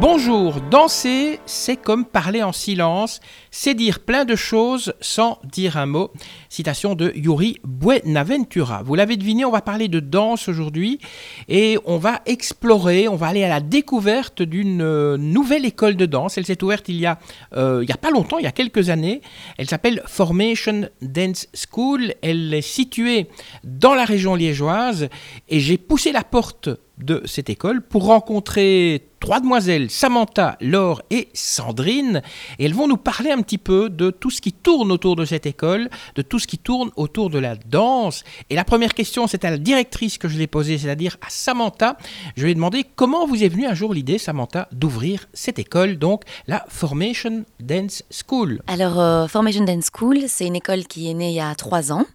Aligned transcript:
Bonjour, 0.00 0.62
danser, 0.62 1.40
c'est 1.44 1.76
comme 1.76 2.06
parler 2.06 2.42
en 2.42 2.52
silence, 2.52 3.20
c'est 3.50 3.74
dire 3.74 4.00
plein 4.00 4.24
de 4.24 4.34
choses 4.34 4.94
sans 5.02 5.38
dire 5.44 5.76
un 5.76 5.84
mot. 5.84 6.10
Citation 6.48 6.94
de 6.94 7.12
Yuri 7.14 7.58
Buenaventura. 7.64 8.82
Vous 8.82 8.94
l'avez 8.94 9.18
deviné, 9.18 9.44
on 9.44 9.50
va 9.50 9.60
parler 9.60 9.88
de 9.88 10.00
danse 10.00 10.48
aujourd'hui 10.48 11.00
et 11.48 11.76
on 11.84 11.98
va 11.98 12.22
explorer, 12.24 13.08
on 13.08 13.16
va 13.16 13.26
aller 13.26 13.44
à 13.44 13.50
la 13.50 13.60
découverte 13.60 14.40
d'une 14.40 14.80
euh, 14.80 15.18
nouvelle 15.18 15.66
école 15.66 15.96
de 15.96 16.06
danse. 16.06 16.38
Elle 16.38 16.46
s'est 16.46 16.64
ouverte 16.64 16.88
il 16.88 16.96
y 16.96 17.04
a, 17.04 17.18
euh, 17.54 17.80
il 17.82 17.88
y 17.90 17.92
a 17.92 17.98
pas 17.98 18.10
longtemps, 18.10 18.38
il 18.38 18.44
y 18.44 18.48
a 18.48 18.52
quelques 18.52 18.88
années. 18.88 19.20
Elle 19.58 19.68
s'appelle 19.68 20.02
Formation 20.06 20.88
Dance 21.02 21.46
School. 21.52 22.14
Elle 22.22 22.54
est 22.54 22.62
située 22.62 23.28
dans 23.64 23.94
la 23.94 24.06
région 24.06 24.34
liégeoise 24.34 25.10
et 25.50 25.60
j'ai 25.60 25.76
poussé 25.76 26.10
la 26.10 26.24
porte 26.24 26.70
de 27.02 27.22
cette 27.24 27.50
école 27.50 27.82
pour 27.82 28.04
rencontrer 28.06 29.10
trois 29.20 29.40
demoiselles, 29.40 29.90
Samantha, 29.90 30.56
Laure 30.60 31.02
et 31.10 31.28
Sandrine. 31.34 32.22
Et 32.58 32.64
elles 32.64 32.74
vont 32.74 32.88
nous 32.88 32.96
parler 32.96 33.30
un 33.30 33.42
petit 33.42 33.58
peu 33.58 33.90
de 33.90 34.10
tout 34.10 34.30
ce 34.30 34.40
qui 34.40 34.52
tourne 34.52 34.90
autour 34.90 35.14
de 35.14 35.24
cette 35.24 35.46
école, 35.46 35.90
de 36.14 36.22
tout 36.22 36.38
ce 36.38 36.46
qui 36.46 36.58
tourne 36.58 36.90
autour 36.96 37.30
de 37.30 37.38
la 37.38 37.54
danse. 37.54 38.24
Et 38.48 38.54
la 38.54 38.64
première 38.64 38.94
question, 38.94 39.26
c'est 39.26 39.44
à 39.44 39.50
la 39.50 39.58
directrice 39.58 40.18
que 40.18 40.26
je 40.26 40.38
l'ai 40.38 40.46
posée, 40.46 40.78
c'est-à-dire 40.78 41.18
à 41.20 41.28
Samantha. 41.28 41.96
Je 42.36 42.44
lui 42.44 42.52
ai 42.52 42.54
demandé 42.54 42.84
comment 42.96 43.26
vous 43.26 43.44
est 43.44 43.48
venue 43.48 43.66
un 43.66 43.74
jour 43.74 43.92
l'idée, 43.92 44.18
Samantha, 44.18 44.68
d'ouvrir 44.72 45.26
cette 45.34 45.58
école, 45.58 45.96
donc 45.98 46.22
la 46.46 46.64
Formation 46.68 47.44
Dance 47.60 48.02
School. 48.10 48.62
Alors, 48.66 48.98
euh, 48.98 49.26
Formation 49.26 49.64
Dance 49.64 49.90
School, 49.94 50.20
c'est 50.28 50.46
une 50.46 50.56
école 50.56 50.84
qui 50.84 51.10
est 51.10 51.14
née 51.14 51.30
il 51.30 51.36
y 51.36 51.40
a 51.40 51.54
trois 51.54 51.92
ans. 51.92 52.06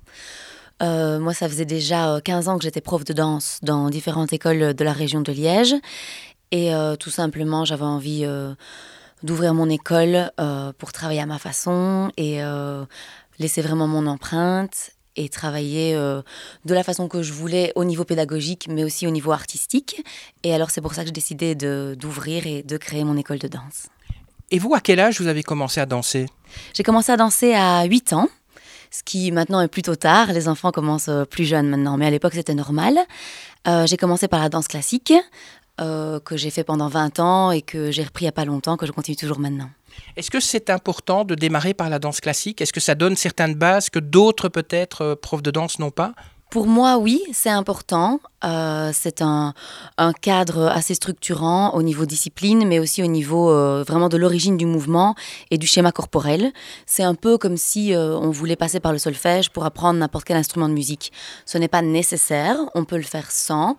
Euh, 0.84 1.20
moi, 1.20 1.34
ça 1.34 1.48
faisait 1.48 1.66
déjà 1.66 2.16
euh, 2.16 2.20
15 2.20 2.50
ans 2.50 2.58
que 2.58 2.64
j'étais 2.64 2.82
prof 2.82 3.04
de 3.04 3.14
danse 3.14 3.60
dans 3.62 3.90
différentes 3.90 4.34
écoles 4.34 4.74
de 4.74 4.84
la 4.84 4.94
région 4.94 5.22
de 5.22 5.32
Liège. 5.32 5.76
Et 6.52 6.74
euh, 6.74 6.96
tout 6.96 7.10
simplement, 7.10 7.66
j'avais 7.66 7.84
envie 7.84 8.24
euh, 8.26 8.54
d'ouvrir 9.24 9.54
mon 9.54 9.70
école 9.70 10.32
euh, 10.40 10.72
pour 10.78 10.92
travailler 10.92 11.22
à 11.22 11.26
ma 11.26 11.40
façon 11.40 12.12
et 12.18 12.44
euh, 12.44 12.86
laisser 13.40 13.62
vraiment 13.62 13.88
mon 13.88 14.06
empreinte 14.08 14.92
et 15.18 15.30
travailler 15.30 15.96
euh, 15.96 16.22
de 16.66 16.74
la 16.74 16.84
façon 16.84 17.08
que 17.08 17.24
je 17.24 17.32
voulais 17.32 17.72
au 17.76 17.86
niveau 17.86 18.04
pédagogique, 18.04 18.68
mais 18.70 18.84
aussi 18.84 19.08
au 19.08 19.12
niveau 19.12 19.32
artistique. 19.32 20.04
Et 20.44 20.54
alors, 20.54 20.72
c'est 20.72 20.82
pour 20.82 20.94
ça 20.94 21.02
que 21.02 21.08
j'ai 21.08 21.14
décidé 21.14 21.56
d'ouvrir 21.56 22.46
et 22.48 22.64
de 22.64 22.78
créer 22.78 23.04
mon 23.06 23.16
école 23.18 23.40
de 23.40 23.48
danse. 23.48 23.88
Et 24.52 24.60
vous, 24.60 24.74
à 24.76 24.82
quel 24.82 25.00
âge 25.00 25.20
vous 25.20 25.28
avez 25.28 25.42
commencé 25.42 25.80
à 25.80 25.86
danser? 25.86 26.28
J'ai 26.74 26.84
commencé 26.84 27.12
à 27.12 27.18
danser 27.18 27.54
à 27.54 27.84
8 27.86 28.14
ans, 28.14 28.28
ce 28.96 29.04
qui 29.04 29.32
maintenant 29.32 29.60
est 29.60 29.68
plutôt 29.68 29.96
tard. 29.96 30.32
Les 30.32 30.48
enfants 30.48 30.72
commencent 30.72 31.10
euh, 31.10 31.26
plus 31.26 31.44
jeunes 31.44 31.68
maintenant, 31.68 31.98
mais 31.98 32.06
à 32.06 32.10
l'époque 32.10 32.34
c'était 32.34 32.54
normal. 32.54 32.98
Euh, 33.68 33.86
j'ai 33.86 33.98
commencé 33.98 34.28
par 34.28 34.40
la 34.40 34.48
danse 34.48 34.68
classique, 34.70 35.14
euh, 35.82 36.20
que 36.22 36.38
j'ai 36.38 36.50
fait 36.50 36.64
pendant 36.64 36.88
20 36.88 37.20
ans 37.20 37.52
et 37.52 37.62
que 37.62 37.92
j'ai 37.92 38.04
repris 38.04 38.24
il 38.24 38.28
n'y 38.28 38.30
a 38.30 38.34
pas 38.34 38.46
longtemps, 38.46 38.78
que 38.78 38.86
je 38.86 38.94
continue 38.94 39.18
toujours 39.18 39.40
maintenant. 39.40 39.70
Est-ce 40.16 40.32
que 40.32 40.40
c'est 40.40 40.70
important 40.70 41.26
de 41.26 41.36
démarrer 41.36 41.74
par 41.74 41.90
la 41.90 42.00
danse 42.00 42.22
classique? 42.22 42.62
Est-ce 42.62 42.72
que 42.72 42.80
ça 42.80 42.96
donne 42.96 43.16
certaines 43.18 43.56
bases 43.56 43.90
que 43.90 44.00
d'autres, 44.00 44.50
peut-être, 44.50 45.16
profs 45.16 45.44
de 45.44 45.52
danse 45.52 45.80
n'ont 45.80 45.92
pas? 45.92 46.14
Pour 46.52 46.68
moi, 46.68 46.98
oui, 46.98 47.22
c'est 47.34 47.50
important. 47.50 48.20
Euh, 48.46 48.92
c'est 48.94 49.22
un, 49.22 49.54
un 49.98 50.14
cadre 50.14 50.68
assez 50.68 50.94
structurant 50.94 51.72
au 51.72 51.84
niveau 51.84 52.06
discipline, 52.06 52.66
mais 52.66 52.80
aussi 52.80 53.04
au 53.04 53.08
niveau 53.08 53.50
euh, 53.50 53.84
vraiment 53.86 54.08
de 54.08 54.16
l'origine 54.16 54.56
du 54.56 54.66
mouvement 54.66 55.16
et 55.52 55.58
du 55.58 55.68
schéma 55.68 55.92
corporel. 55.92 56.54
C'est 56.86 57.04
un 57.04 57.16
peu 57.16 57.38
comme 57.38 57.58
si 57.58 57.94
euh, 57.94 58.16
on 58.18 58.30
voulait 58.30 58.56
passer 58.56 58.80
par 58.80 58.94
le 58.94 59.00
solfège 59.00 59.50
pour 59.50 59.66
apprendre 59.66 60.00
n'importe 60.00 60.26
quel 60.26 60.38
instrument 60.38 60.70
de 60.70 60.74
musique. 60.74 61.12
Ce 61.46 61.58
n'est 61.58 61.68
pas 61.68 61.82
nécessaire, 61.82 62.58
on 62.74 62.86
peut 62.86 62.98
le 62.98 63.04
faire 63.04 63.32
sans, 63.32 63.76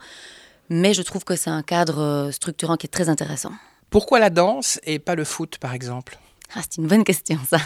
mais 0.68 0.92
je 0.92 1.02
trouve 1.02 1.24
que 1.24 1.36
c'est 1.36 1.50
un 1.50 1.62
cadre 1.62 2.28
structurant 2.30 2.76
qui 2.76 2.86
est 2.86 2.90
très 2.90 3.08
intéressant. 3.08 3.52
Pourquoi 3.88 4.18
la 4.18 4.28
danse 4.28 4.80
et 4.84 4.98
pas 4.98 5.14
le 5.14 5.24
foot, 5.24 5.56
par 5.58 5.72
exemple? 5.72 6.18
Ah, 6.54 6.60
c'est 6.60 6.76
une 6.76 6.88
bonne 6.88 7.04
question, 7.04 7.38
ça. 7.48 7.58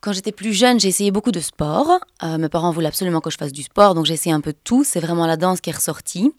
Quand 0.00 0.12
j'étais 0.12 0.30
plus 0.30 0.52
jeune, 0.52 0.78
j'ai 0.78 0.88
essayé 0.88 1.10
beaucoup 1.10 1.32
de 1.32 1.40
sport. 1.40 1.98
Euh, 2.22 2.38
mes 2.38 2.48
parents 2.48 2.70
voulaient 2.70 2.86
absolument 2.86 3.20
que 3.20 3.30
je 3.30 3.36
fasse 3.36 3.52
du 3.52 3.64
sport, 3.64 3.94
donc 3.94 4.06
j'ai 4.06 4.14
essayé 4.14 4.32
un 4.32 4.40
peu 4.40 4.52
de 4.52 4.58
tout. 4.62 4.84
C'est 4.84 5.00
vraiment 5.00 5.26
la 5.26 5.36
danse 5.36 5.60
qui 5.60 5.70
est 5.70 5.74
ressortie. 5.74 6.32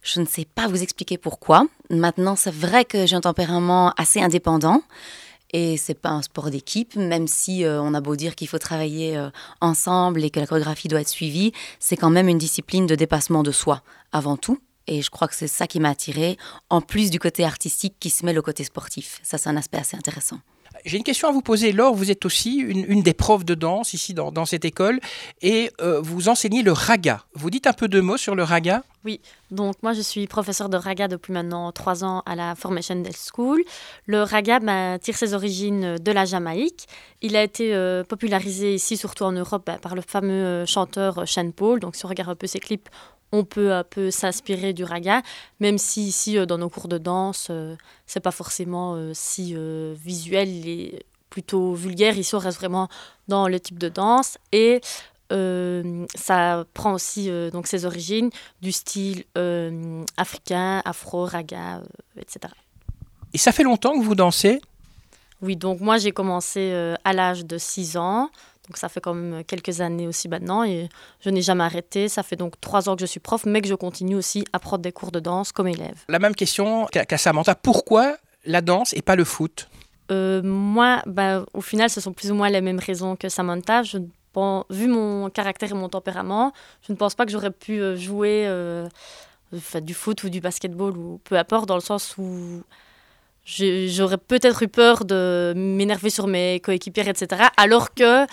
Je 0.00 0.20
ne 0.20 0.26
sais 0.26 0.46
pas 0.46 0.68
vous 0.68 0.82
expliquer 0.82 1.18
pourquoi. 1.18 1.66
Maintenant, 1.90 2.34
c'est 2.34 2.54
vrai 2.54 2.86
que 2.86 3.04
j'ai 3.04 3.14
un 3.14 3.20
tempérament 3.20 3.92
assez 3.98 4.22
indépendant. 4.22 4.82
Et 5.52 5.76
c'est 5.76 5.94
pas 5.94 6.10
un 6.10 6.22
sport 6.22 6.50
d'équipe, 6.50 6.96
même 6.96 7.26
si 7.26 7.64
euh, 7.64 7.80
on 7.80 7.94
a 7.94 8.00
beau 8.00 8.16
dire 8.16 8.34
qu'il 8.34 8.48
faut 8.48 8.58
travailler 8.58 9.16
euh, 9.16 9.30
ensemble 9.60 10.22
et 10.24 10.30
que 10.30 10.40
la 10.40 10.46
chorégraphie 10.46 10.88
doit 10.88 11.00
être 11.00 11.08
suivie, 11.08 11.52
c'est 11.78 11.96
quand 11.96 12.10
même 12.10 12.28
une 12.28 12.36
discipline 12.36 12.86
de 12.86 12.94
dépassement 12.94 13.42
de 13.42 13.50
soi 13.50 13.82
avant 14.12 14.36
tout. 14.36 14.58
Et 14.86 15.02
je 15.02 15.10
crois 15.10 15.28
que 15.28 15.34
c'est 15.34 15.48
ça 15.48 15.66
qui 15.66 15.80
m'a 15.80 15.90
attirée, 15.90 16.38
en 16.70 16.80
plus 16.80 17.10
du 17.10 17.18
côté 17.18 17.44
artistique 17.44 17.96
qui 18.00 18.08
se 18.10 18.24
mêle 18.24 18.38
au 18.38 18.42
côté 18.42 18.64
sportif. 18.64 19.20
Ça, 19.22 19.36
c'est 19.36 19.48
un 19.48 19.56
aspect 19.56 19.78
assez 19.78 19.96
intéressant. 19.96 20.38
J'ai 20.84 20.96
une 20.96 21.04
question 21.04 21.28
à 21.28 21.32
vous 21.32 21.42
poser. 21.42 21.72
Laure, 21.72 21.94
vous 21.94 22.10
êtes 22.10 22.24
aussi 22.24 22.56
une, 22.56 23.02
des 23.02 23.14
profs 23.14 23.44
de 23.44 23.54
danse 23.54 23.94
ici 23.94 24.14
dans, 24.14 24.44
cette 24.44 24.64
école 24.64 25.00
et 25.42 25.70
euh, 25.80 26.00
vous 26.00 26.28
enseignez 26.28 26.62
le 26.62 26.72
raga. 26.72 27.24
Vous 27.34 27.50
dites 27.50 27.66
un 27.66 27.72
peu 27.72 27.88
de 27.88 28.00
mots 28.00 28.16
sur 28.16 28.34
le 28.34 28.42
raga? 28.42 28.82
Oui, 29.04 29.20
donc 29.50 29.76
moi 29.82 29.92
je 29.92 30.00
suis 30.00 30.26
professeur 30.26 30.68
de 30.68 30.76
raga 30.76 31.08
depuis 31.08 31.32
maintenant 31.32 31.70
trois 31.72 32.04
ans 32.04 32.22
à 32.26 32.34
la 32.34 32.54
Formation 32.54 32.96
Dance 32.96 33.30
School. 33.32 33.62
Le 34.06 34.22
raga 34.22 34.58
ben, 34.60 34.98
tire 34.98 35.16
ses 35.16 35.34
origines 35.34 35.96
de 35.96 36.12
la 36.12 36.24
Jamaïque. 36.24 36.86
Il 37.22 37.36
a 37.36 37.42
été 37.42 37.74
euh, 37.74 38.04
popularisé 38.04 38.74
ici, 38.74 38.96
surtout 38.96 39.24
en 39.24 39.32
Europe, 39.32 39.62
ben, 39.66 39.78
par 39.78 39.94
le 39.94 40.02
fameux 40.02 40.32
euh, 40.32 40.66
chanteur 40.66 41.28
Sean 41.28 41.50
Paul. 41.52 41.80
Donc 41.80 41.96
si 41.96 42.04
on 42.04 42.08
regarde 42.08 42.30
un 42.30 42.36
peu 42.36 42.46
ses 42.46 42.60
clips, 42.60 42.88
on 43.32 43.44
peut 43.44 43.72
un 43.72 43.84
peu 43.84 44.10
s'inspirer 44.10 44.72
du 44.72 44.84
raga, 44.84 45.22
même 45.60 45.78
si 45.78 46.06
ici 46.06 46.38
euh, 46.38 46.46
dans 46.46 46.58
nos 46.58 46.70
cours 46.70 46.88
de 46.88 46.98
danse, 46.98 47.48
euh, 47.50 47.76
c'est 48.06 48.20
pas 48.20 48.30
forcément 48.30 48.94
euh, 48.94 49.12
si 49.14 49.54
visuel 49.94 50.48
et 50.66 51.04
plutôt 51.30 51.74
vulgaire. 51.74 52.16
Ici 52.16 52.34
on 52.34 52.38
reste 52.38 52.58
vraiment 52.58 52.88
dans 53.28 53.48
le 53.48 53.60
type 53.60 53.78
de 53.78 53.88
danse 53.88 54.38
et 54.52 54.80
euh, 55.30 56.06
ça 56.14 56.64
prend 56.72 56.94
aussi 56.94 57.30
euh, 57.30 57.50
donc 57.50 57.66
ses 57.66 57.84
origines 57.84 58.30
du 58.62 58.72
style 58.72 59.24
euh, 59.36 60.02
africain, 60.16 60.80
afro, 60.84 61.26
raga, 61.26 61.82
etc. 62.18 62.52
Et 63.34 63.38
ça 63.38 63.52
fait 63.52 63.62
longtemps 63.62 63.98
que 63.98 64.04
vous 64.04 64.14
dansez? 64.14 64.60
Oui, 65.42 65.56
donc 65.56 65.80
moi 65.80 65.98
j'ai 65.98 66.12
commencé 66.12 66.72
à 67.04 67.12
l'âge 67.12 67.44
de 67.44 67.58
6 67.58 67.96
ans, 67.96 68.30
donc 68.68 68.76
ça 68.76 68.88
fait 68.88 69.00
quand 69.00 69.14
même 69.14 69.44
quelques 69.44 69.80
années 69.80 70.06
aussi 70.06 70.28
maintenant 70.28 70.62
et 70.62 70.88
je 71.20 71.30
n'ai 71.30 71.40
jamais 71.40 71.64
arrêté. 71.64 72.08
Ça 72.08 72.22
fait 72.22 72.36
donc 72.36 72.60
3 72.60 72.88
ans 72.88 72.96
que 72.96 73.00
je 73.00 73.06
suis 73.06 73.20
prof, 73.20 73.46
mais 73.46 73.62
que 73.62 73.68
je 73.68 73.74
continue 73.74 74.14
aussi 74.14 74.44
à 74.52 74.58
prendre 74.58 74.82
des 74.82 74.92
cours 74.92 75.10
de 75.10 75.20
danse 75.20 75.52
comme 75.52 75.68
élève. 75.68 76.04
La 76.08 76.18
même 76.18 76.34
question 76.34 76.86
qu'à 76.86 77.18
Samantha. 77.18 77.54
Pourquoi 77.54 78.16
la 78.44 78.60
danse 78.60 78.92
et 78.92 79.00
pas 79.00 79.16
le 79.16 79.24
foot? 79.24 79.68
Euh, 80.10 80.42
moi, 80.42 81.02
bah, 81.06 81.44
au 81.54 81.60
final, 81.60 81.88
ce 81.90 82.00
sont 82.00 82.12
plus 82.12 82.30
ou 82.30 82.34
moins 82.34 82.50
les 82.50 82.60
mêmes 82.60 82.78
raisons 82.78 83.16
que 83.16 83.28
Samantha. 83.28 83.82
Je 83.82 83.98
ne 83.98 84.06
pense, 84.32 84.64
vu 84.70 84.86
mon 84.86 85.30
caractère 85.30 85.70
et 85.70 85.74
mon 85.74 85.88
tempérament, 85.88 86.52
je 86.86 86.92
ne 86.92 86.96
pense 86.98 87.14
pas 87.14 87.24
que 87.24 87.32
j'aurais 87.32 87.50
pu 87.50 87.80
euh, 87.80 87.96
jouer 87.96 88.44
euh, 88.46 88.86
du 89.80 89.94
foot 89.94 90.22
ou 90.24 90.28
du 90.28 90.40
basketball 90.40 90.96
ou 90.96 91.20
peu 91.24 91.36
importe, 91.36 91.66
dans 91.66 91.74
le 91.74 91.80
sens 91.80 92.16
où 92.18 92.62
j'aurais 93.48 94.18
peut-être 94.18 94.62
eu 94.62 94.68
peur 94.68 95.04
de 95.04 95.54
m'énerver 95.56 96.10
sur 96.10 96.26
mes 96.26 96.60
coéquipières, 96.60 97.08
etc. 97.08 97.44
Alors 97.56 97.94
que, 97.94 98.26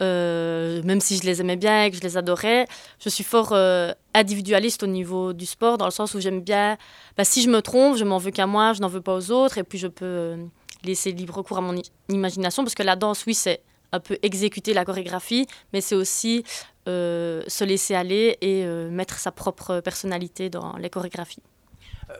euh, 0.00 0.82
même 0.82 1.00
si 1.00 1.18
je 1.18 1.24
les 1.24 1.40
aimais 1.40 1.56
bien 1.56 1.84
et 1.84 1.90
que 1.90 1.96
je 1.96 2.02
les 2.02 2.16
adorais, 2.16 2.66
je 2.98 3.08
suis 3.08 3.24
fort 3.24 3.50
euh, 3.52 3.92
individualiste 4.14 4.82
au 4.82 4.86
niveau 4.86 5.32
du 5.34 5.46
sport, 5.46 5.76
dans 5.76 5.84
le 5.84 5.90
sens 5.90 6.14
où 6.14 6.20
j'aime 6.20 6.40
bien, 6.40 6.78
bah, 7.16 7.24
si 7.24 7.42
je 7.42 7.50
me 7.50 7.60
trompe, 7.60 7.96
je 7.96 8.04
m'en 8.04 8.18
veux 8.18 8.30
qu'à 8.30 8.46
moi, 8.46 8.72
je 8.72 8.80
n'en 8.80 8.88
veux 8.88 9.02
pas 9.02 9.14
aux 9.14 9.30
autres, 9.30 9.58
et 9.58 9.62
puis 9.62 9.78
je 9.78 9.88
peux 9.88 10.04
euh, 10.04 10.36
laisser 10.84 11.12
libre 11.12 11.42
cours 11.42 11.58
à 11.58 11.60
mon 11.60 11.74
imagination, 12.08 12.64
parce 12.64 12.74
que 12.74 12.82
la 12.82 12.96
danse, 12.96 13.24
oui, 13.26 13.34
c'est 13.34 13.60
un 13.92 14.00
peu 14.00 14.18
exécuter 14.22 14.72
la 14.72 14.86
chorégraphie, 14.86 15.46
mais 15.74 15.82
c'est 15.82 15.94
aussi 15.94 16.44
se 16.86 17.64
laisser 17.64 17.94
aller 17.94 18.38
et 18.40 18.64
mettre 18.90 19.18
sa 19.18 19.30
propre 19.30 19.78
personnalité 19.80 20.50
dans 20.50 20.76
les 20.78 20.90
chorégraphies. 20.90 21.42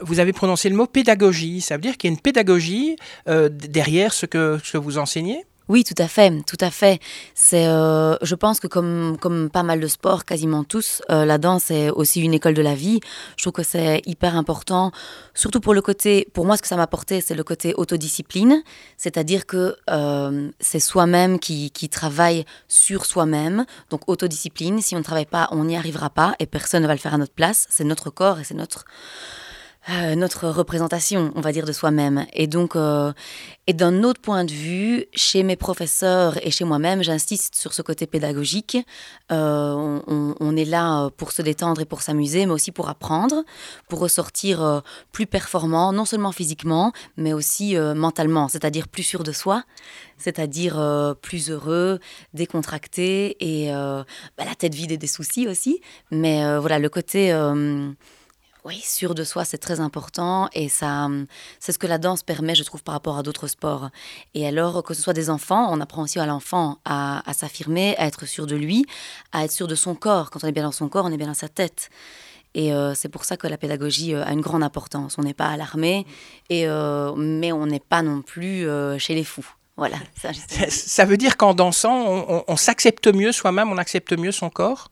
Vous 0.01 0.21
avez 0.21 0.33
prononcé 0.33 0.69
le 0.69 0.77
mot 0.77 0.87
pédagogie. 0.87 1.61
Ça 1.61 1.77
veut 1.77 1.81
dire 1.81 1.97
qu'il 1.97 2.09
y 2.09 2.13
a 2.13 2.15
une 2.15 2.21
pédagogie 2.21 2.97
euh, 3.29 3.49
derrière 3.49 4.13
ce 4.13 4.27
que, 4.27 4.59
vous 4.75 4.99
enseignez? 4.99 5.45
Oui, 5.69 5.85
tout 5.85 5.95
à 5.97 6.09
fait, 6.09 6.43
tout 6.45 6.57
à 6.61 6.71
fait. 6.71 7.01
C'est, 7.35 7.67
euh, 7.67 8.17
je 8.21 8.35
pense 8.35 8.59
que 8.59 8.67
comme, 8.67 9.17
comme 9.19 9.49
pas 9.49 9.63
mal 9.63 9.81
de 9.81 9.87
sports, 9.87 10.25
quasiment 10.25 10.65
tous, 10.65 11.03
euh, 11.09 11.25
la 11.25 11.39
danse 11.39 11.71
est 11.71 11.89
aussi 11.89 12.21
une 12.21 12.35
école 12.35 12.55
de 12.55 12.63
la 12.63 12.75
vie. 12.75 13.01
Je 13.37 13.45
trouve 13.45 13.53
que 13.53 13.63
c'est 13.63 14.03
hyper 14.05 14.37
important, 14.37 14.91
surtout 15.35 15.61
pour 15.61 15.73
le 15.73 15.81
côté, 15.81 16.29
pour 16.35 16.45
moi 16.47 16.57
ce 16.57 16.63
que 16.63 16.69
ça 16.69 16.77
m'a 16.77 16.83
apporté, 16.83 17.21
c'est 17.21 17.37
le 17.37 17.45
côté 17.45 17.75
autodiscipline, 17.75 18.63
c'est-à-dire 18.99 19.47
que 19.47 19.77
c'est 20.59 20.81
soi-même 20.81 21.39
qui, 21.39 21.71
qui 21.71 21.89
travaille 21.89 22.45
sur 22.67 23.07
soi-même, 23.07 23.65
donc 23.89 24.09
autodiscipline. 24.09 24.83
Si 24.83 24.95
on 24.97 24.99
ne 24.99 25.05
travaille 25.05 25.27
pas, 25.27 25.49
on 25.53 25.65
n'y 25.65 25.77
arrivera 25.77 26.11
pas 26.11 26.35
et 26.41 26.47
personne 26.47 26.83
ne 26.83 26.89
va 26.89 26.95
le 26.95 27.01
faire 27.01 27.15
à 27.15 27.19
notre 27.19 27.35
place. 27.35 27.67
C'est 27.71 27.85
notre 27.85 28.11
corps 28.11 28.41
et 28.41 28.45
c'est 28.45 28.55
notre 28.55 28.85
euh, 29.91 30.15
notre 30.15 30.49
représentation, 30.49 31.33
on 31.35 31.41
va 31.41 31.51
dire, 31.51 31.67
de 31.67 31.73
soi-même. 31.73 32.27
Et 32.35 32.47
donc, 32.47 32.77
euh, 32.77 33.13
et 33.67 33.73
d'un 33.73 34.05
autre 34.05 34.21
point 34.21 34.45
de 34.45 34.53
vue, 34.53 35.07
chez 35.13 35.43
mes 35.43 35.57
professeurs 35.57 36.39
et 36.47 36.53
chez 36.53 36.65
moi-même, 36.65 37.03
j'insiste 37.03 37.57
sur 37.57 37.73
ce 37.73 37.83
côté 37.83 38.07
pédagogique. 38.07 38.79
Euh, 39.33 40.01
on, 40.07 40.57
est 40.57 40.65
là 40.65 41.11
pour 41.17 41.33
se 41.33 41.43
détendre 41.43 41.81
et 41.81 41.85
pour 41.85 42.03
s'amuser, 42.03 42.47
mais 42.47 42.53
aussi 42.53 42.71
pour 42.71 42.89
apprendre, 42.89 43.43
pour 43.89 43.99
ressortir 43.99 44.83
plus 45.11 45.27
performant, 45.27 45.93
non 45.93 46.05
seulement 46.05 46.31
physiquement, 46.31 46.93
mais 47.17 47.33
aussi 47.33 47.75
mentalement, 47.77 48.49
c'est-à-dire 48.49 48.87
plus 48.87 49.03
sûr 49.03 49.23
de 49.23 49.33
soi, 49.33 49.65
c'est-à-dire 50.19 51.17
plus 51.23 51.51
heureux, 51.51 52.01
décontracté 52.35 53.37
et 53.41 53.73
bah, 53.73 54.45
la 54.45 54.55
tête 54.55 54.75
vide 54.75 54.93
et 54.93 54.99
des 54.99 55.07
soucis 55.07 55.49
aussi. 55.49 55.81
Mais 56.11 56.59
voilà, 56.59 56.79
le 56.79 56.91
côté 56.91 57.33
oui, 58.65 58.81
sûr 58.81 59.17
de 59.17 59.25
soi, 59.25 59.45
c'est 59.45 59.59
très 59.59 59.81
important 59.81 60.49
et 60.53 60.69
ça, 60.69 61.09
c'est 61.59 61.73
ce 61.73 61.79
que 61.79 61.89
la 61.89 61.99
danse 61.99 62.23
permet, 62.23 62.55
je 62.55 62.63
trouve, 62.63 62.85
par 62.85 62.95
rapport 62.95 63.19
à 63.19 63.25
d'autres 63.25 63.49
sports. 63.49 63.91
Et 64.35 64.47
alors, 64.47 64.85
que 64.85 64.95
ce 64.95 65.03
soit 65.03 65.15
des 65.15 65.31
enfants, 65.31 65.67
on 65.73 65.81
apprend 65.81 66.03
aussi 66.03 66.21
à 66.21 66.27
l'enfant 66.27 66.79
à, 66.85 67.23
s'affirmer, 67.33 67.97
à 67.99 68.07
être 68.07 68.25
sûr 68.25 68.47
de 68.47 68.55
lui, 68.55 68.87
à 69.33 69.45
être 69.45 69.51
sûr 69.51 69.67
de 69.67 69.75
son 69.75 69.97
corps. 69.97 70.31
Quand 70.31 70.45
on 70.45 70.47
est 70.47 70.53
bien 70.53 70.63
dans 70.63 70.73
son 70.73 70.89
corps, 70.89 71.05
on 71.05 71.13
est 71.13 71.17
bien 71.17 71.27
dans 71.27 71.35
sa 71.35 71.49
tête. 71.49 71.91
Et 72.55 72.73
euh, 72.73 72.95
c'est 72.95 73.09
pour 73.09 73.25
ça 73.25 73.37
que 73.37 73.49
la 73.49 73.57
pédagogie 73.57 74.15
euh, 74.15 74.25
a 74.25 74.33
une 74.33 74.43
grande 74.43 74.63
importance. 74.63 75.17
On 75.19 75.23
n'est 75.23 75.35
pas 75.35 75.49
à 75.49 75.57
l'armée, 75.57 76.07
et, 76.49 76.69
euh, 76.69 77.13
mais 77.17 77.51
on 77.51 77.67
n'est 77.67 77.81
pas 77.81 78.03
non 78.03 78.23
plus 78.23 78.69
chez 78.99 79.15
les 79.15 79.25
fous. 79.25 79.49
Voilà. 79.77 79.97
Ça, 80.69 81.05
veut 81.05 81.17
dire 81.17 81.37
qu'en 81.37 81.55
dansant, 81.55 82.45
on 82.47 82.57
s'accepte 82.57 83.09
mieux 83.09 83.33
soi-même, 83.33 83.73
on 83.73 83.79
accepte 83.79 84.17
mieux 84.17 84.33
son 84.33 84.51
corps? 84.51 84.89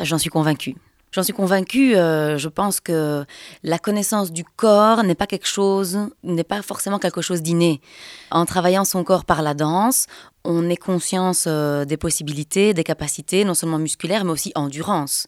J'en 0.00 0.16
suis 0.16 0.30
convaincue. 0.30 0.76
J'en 1.12 1.22
suis 1.22 1.34
convaincue, 1.34 1.94
euh, 1.94 2.38
je 2.38 2.48
pense 2.48 2.80
que 2.80 3.26
la 3.62 3.78
connaissance 3.78 4.32
du 4.32 4.44
corps 4.44 5.04
n'est 5.04 5.14
pas 5.14 5.26
quelque 5.26 5.46
chose, 5.46 5.98
n'est 6.22 6.42
pas 6.42 6.62
forcément 6.62 6.98
quelque 6.98 7.20
chose 7.20 7.42
d'inné. 7.42 7.82
En 8.30 8.46
travaillant 8.46 8.86
son 8.86 9.04
corps 9.04 9.26
par 9.26 9.42
la 9.42 9.52
danse, 9.52 10.06
on 10.42 10.70
est 10.70 10.76
conscience 10.76 11.44
euh, 11.46 11.84
des 11.84 11.98
possibilités, 11.98 12.72
des 12.72 12.82
capacités, 12.82 13.44
non 13.44 13.52
seulement 13.52 13.78
musculaires, 13.78 14.24
mais 14.24 14.32
aussi 14.32 14.52
endurance. 14.54 15.26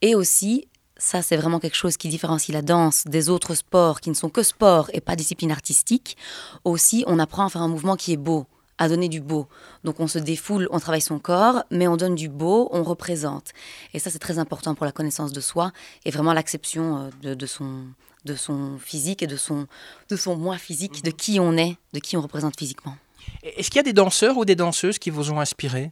Et 0.00 0.14
aussi, 0.14 0.68
ça 0.96 1.22
c'est 1.22 1.36
vraiment 1.36 1.58
quelque 1.58 1.76
chose 1.76 1.96
qui 1.96 2.08
différencie 2.08 2.54
la 2.54 2.62
danse 2.62 3.02
des 3.06 3.28
autres 3.28 3.56
sports 3.56 4.00
qui 4.00 4.10
ne 4.10 4.14
sont 4.14 4.28
que 4.28 4.44
sport 4.44 4.90
et 4.92 5.00
pas 5.00 5.16
discipline 5.16 5.50
artistique. 5.50 6.16
Aussi, 6.62 7.02
on 7.08 7.18
apprend 7.18 7.46
à 7.46 7.50
faire 7.50 7.62
un 7.62 7.68
mouvement 7.68 7.96
qui 7.96 8.12
est 8.12 8.16
beau 8.16 8.46
à 8.78 8.88
donner 8.88 9.08
du 9.08 9.20
beau. 9.20 9.46
Donc 9.84 10.00
on 10.00 10.06
se 10.06 10.18
défoule, 10.18 10.68
on 10.70 10.80
travaille 10.80 11.00
son 11.00 11.18
corps, 11.18 11.64
mais 11.70 11.88
on 11.88 11.96
donne 11.96 12.14
du 12.14 12.28
beau, 12.28 12.68
on 12.72 12.82
représente. 12.82 13.52
Et 13.94 13.98
ça, 13.98 14.10
c'est 14.10 14.18
très 14.18 14.38
important 14.38 14.74
pour 14.74 14.86
la 14.86 14.92
connaissance 14.92 15.32
de 15.32 15.40
soi 15.40 15.72
et 16.04 16.10
vraiment 16.10 16.32
l'acception 16.32 17.10
euh, 17.24 17.34
de, 17.34 17.46
son, 17.46 17.84
de 18.24 18.34
son 18.34 18.78
physique 18.78 19.22
et 19.22 19.26
de 19.26 19.36
son, 19.36 19.66
de 20.08 20.16
son 20.16 20.36
moi 20.36 20.58
physique, 20.58 21.02
de 21.04 21.10
qui 21.10 21.40
on 21.40 21.56
est, 21.56 21.76
de 21.92 22.00
qui 22.00 22.16
on 22.16 22.20
représente 22.20 22.58
physiquement. 22.58 22.96
Est-ce 23.42 23.70
qu'il 23.70 23.76
y 23.76 23.80
a 23.80 23.84
des 23.84 23.92
danseurs 23.92 24.36
ou 24.36 24.44
des 24.44 24.56
danseuses 24.56 24.98
qui 24.98 25.10
vous 25.10 25.30
ont 25.30 25.40
inspiré? 25.40 25.90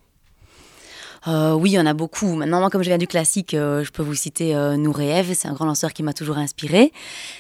Euh, 1.26 1.52
oui, 1.52 1.70
il 1.70 1.74
y 1.74 1.78
en 1.78 1.86
a 1.86 1.94
beaucoup. 1.94 2.34
Maintenant, 2.34 2.60
moi, 2.60 2.70
comme 2.70 2.82
je 2.82 2.88
viens 2.88 2.98
du 2.98 3.06
classique, 3.06 3.54
euh, 3.54 3.82
je 3.82 3.90
peux 3.90 4.02
vous 4.02 4.14
citer 4.14 4.54
euh, 4.54 4.76
Eve. 5.00 5.32
C'est 5.34 5.48
un 5.48 5.54
grand 5.54 5.64
lanceur 5.64 5.92
qui 5.92 6.02
m'a 6.02 6.12
toujours 6.12 6.36
inspiré. 6.36 6.92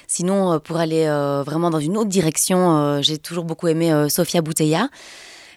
Sinon, 0.06 0.58
pour 0.60 0.78
aller 0.78 1.06
vraiment 1.44 1.70
dans 1.70 1.80
une 1.80 1.96
autre 1.96 2.08
direction, 2.08 3.02
j'ai 3.02 3.18
toujours 3.18 3.44
beaucoup 3.44 3.68
aimé 3.68 4.08
Sofia 4.08 4.40
Bouteilla. 4.40 4.88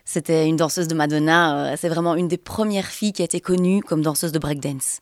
C'était 0.09 0.48
une 0.48 0.56
danseuse 0.56 0.88
de 0.88 0.95
Madonna. 0.95 1.74
Euh, 1.74 1.75
c'est 1.77 1.89
vraiment 1.89 2.15
une 2.15 2.30
des 2.30 2.38
premières 2.38 2.86
filles 2.86 3.12
qui 3.12 3.24
a 3.24 3.25
été 3.25 3.42
connue 3.42 3.81
comme 3.81 4.01
danseuse 4.01 4.31
de 4.31 4.39
breakdance. 4.39 5.01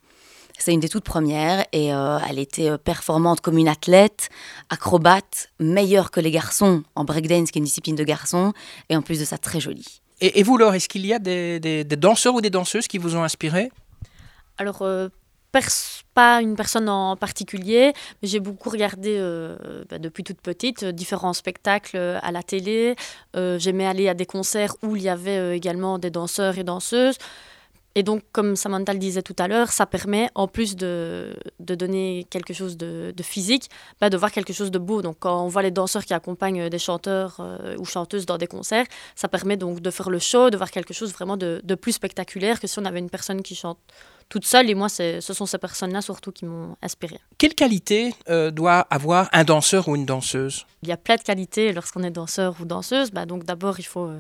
C'est 0.58 0.74
une 0.74 0.80
des 0.80 0.90
toutes 0.90 1.04
premières 1.04 1.64
et 1.74 1.94
euh, 1.94 2.18
elle 2.28 2.40
était 2.40 2.72
euh, 2.72 2.80
performante 2.80 3.40
comme 3.40 3.60
une 3.60 3.68
athlète, 3.68 4.30
acrobate, 4.72 5.50
meilleure 5.60 6.10
que 6.10 6.20
les 6.20 6.32
garçons 6.32 6.82
en 6.96 7.04
breakdance, 7.04 7.52
qui 7.52 7.60
est 7.60 7.62
une 7.62 7.66
discipline 7.66 7.96
de 7.96 8.04
garçons, 8.04 8.52
et 8.90 8.96
en 8.96 9.04
plus 9.04 9.20
de 9.20 9.26
ça, 9.26 9.38
très 9.38 9.60
jolie. 9.60 10.02
Et, 10.22 10.42
vous, 10.42 10.58
Laure, 10.58 10.74
est-ce 10.74 10.90
qu'il 10.90 11.06
y 11.06 11.14
a 11.14 11.20
des, 11.20 11.84
danseurs 11.84 12.34
ou 12.34 12.42
des 12.42 12.50
danseuses 12.50 12.88
qui 12.88 12.98
vous 12.98 13.16
ont 13.16 13.24
inspiré 13.24 13.70
Alors, 14.58 14.82
pas 16.16 16.42
une 16.42 16.56
personne 16.56 16.90
en 16.90 17.16
particulier, 17.16 17.94
mais 18.22 18.28
j'ai 18.28 18.40
beaucoup 18.40 18.70
regardé 18.70 19.18
euh, 19.20 19.84
bah, 19.90 20.00
depuis 20.00 20.24
toute 20.24 20.42
petite 20.42 20.84
euh, 20.84 20.92
différents 20.92 21.34
spectacles 21.34 21.98
euh, 21.98 22.20
à 22.24 22.32
la 22.32 22.42
télé. 22.42 22.96
J'aimais 23.36 23.86
aller 23.86 24.08
à 24.08 24.14
des 24.14 24.26
concerts 24.26 24.76
où 24.82 24.96
il 24.96 25.04
y 25.04 25.10
avait 25.10 25.56
également 25.56 26.00
des 26.00 26.10
danseurs 26.10 26.58
et 26.58 26.64
danseuses. 26.64 27.18
Et 27.98 28.04
donc, 28.04 28.24
comme 28.32 28.56
Samantha 28.56 28.94
le 28.94 29.00
disait 29.00 29.22
tout 29.22 29.36
à 29.40 29.48
l'heure, 29.48 29.72
ça 29.72 29.86
permet, 29.86 30.30
en 30.36 30.48
plus 30.48 30.76
de, 30.76 31.34
de 31.60 31.76
donner 31.76 32.28
quelque 32.30 32.54
chose 32.54 32.78
de, 32.78 33.14
physique, 33.22 33.70
bah, 34.00 34.10
de 34.10 34.18
voir 34.18 34.32
quelque 34.32 34.54
chose 34.54 34.72
de 34.72 34.80
beau. 34.80 35.02
Donc, 35.02 35.18
quand 35.20 35.44
on 35.44 35.48
voit 35.48 35.62
les 35.62 35.72
danseurs 35.72 36.06
qui 36.06 36.14
accompagnent 36.14 36.70
des 36.70 36.80
chanteurs 36.80 37.40
ou 37.78 37.86
chanteuses 37.86 38.26
dans 38.26 38.38
des 38.38 38.48
concerts, 38.48 38.86
ça 39.16 39.28
permet 39.28 39.58
donc 39.58 39.82
de 39.82 39.92
faire 39.92 40.10
le 40.10 40.20
show, 40.20 40.50
de 40.50 40.58
voir 40.58 40.72
quelque 40.72 40.94
chose 40.94 41.12
vraiment 41.14 41.38
de 41.38 41.76
plus 41.76 41.94
spectaculaire 41.94 42.60
que 42.60 42.68
si 42.68 42.80
on 42.80 42.86
avait 42.86 43.00
une 43.00 43.10
personne 43.10 43.42
qui 43.42 43.56
chante 43.56 43.80
toute 44.30 44.46
seule. 44.46 44.70
Et 44.70 44.76
moi, 44.76 44.90
ce 44.90 45.20
sont 45.22 45.46
ces 45.46 45.58
personnes-là 45.58 46.02
surtout 46.02 46.32
qui 46.32 46.46
m'ont 46.46 46.76
inspirée. 46.82 47.20
Quelle 47.38 47.54
qualité 47.54 48.14
euh, 48.30 48.52
doit 48.52 48.88
avoir 48.90 49.30
un 49.34 49.44
danseur 49.44 49.88
ou 49.88 49.96
une 49.96 50.06
danseuse? 50.06 50.66
Il 50.84 50.90
y 50.90 50.92
a 50.92 50.98
plein 50.98 51.16
de 51.16 51.22
qualités 51.22 51.74
lorsqu'on 51.74 52.04
est 52.04 52.12
danseur 52.12 52.56
ou 52.60 52.66
danseuse. 52.66 53.12
Bah, 53.12 53.26
donc 53.26 53.44
d'abord, 53.44 53.80
il 53.80 53.86
faut 53.86 54.06
euh, 54.06 54.20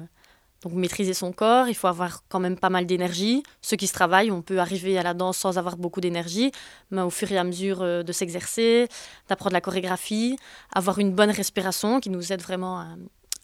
donc 0.64 0.74
maîtriser 0.74 1.14
son 1.14 1.32
corps, 1.32 1.68
il 1.68 1.76
faut 1.76 1.88
avoir 1.88 2.24
quand 2.28 2.40
même 2.40 2.58
pas 2.58 2.70
mal 2.70 2.86
d'énergie. 2.86 3.44
Ceux 3.62 3.78
qui 3.78 3.88
se 3.88 3.94
travaillent, 3.94 4.32
on 4.32 4.42
peut 4.42 4.60
arriver 4.60 4.98
à 4.98 5.04
la 5.04 5.14
danse 5.14 5.38
sans 5.38 5.58
avoir 5.58 5.78
beaucoup 5.78 6.02
d'énergie, 6.02 6.52
mais 6.92 7.02
au 7.02 7.12
fur 7.12 7.32
et 7.32 7.38
à 7.38 7.44
mesure 7.44 7.82
euh, 7.82 8.04
de 8.04 8.12
s'exercer, 8.12 8.88
d'apprendre 9.30 9.54
la 9.54 9.62
chorégraphie, 9.62 10.38
avoir 10.74 11.00
une 11.00 11.12
bonne 11.14 11.30
respiration 11.30 12.00
qui 12.00 12.10
nous 12.10 12.34
aide 12.34 12.42
vraiment 12.42 12.80
à 12.80 12.88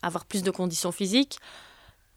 avoir 0.02 0.26
plus 0.26 0.42
de 0.42 0.52
conditions 0.52 0.92
physiques. 0.92 1.38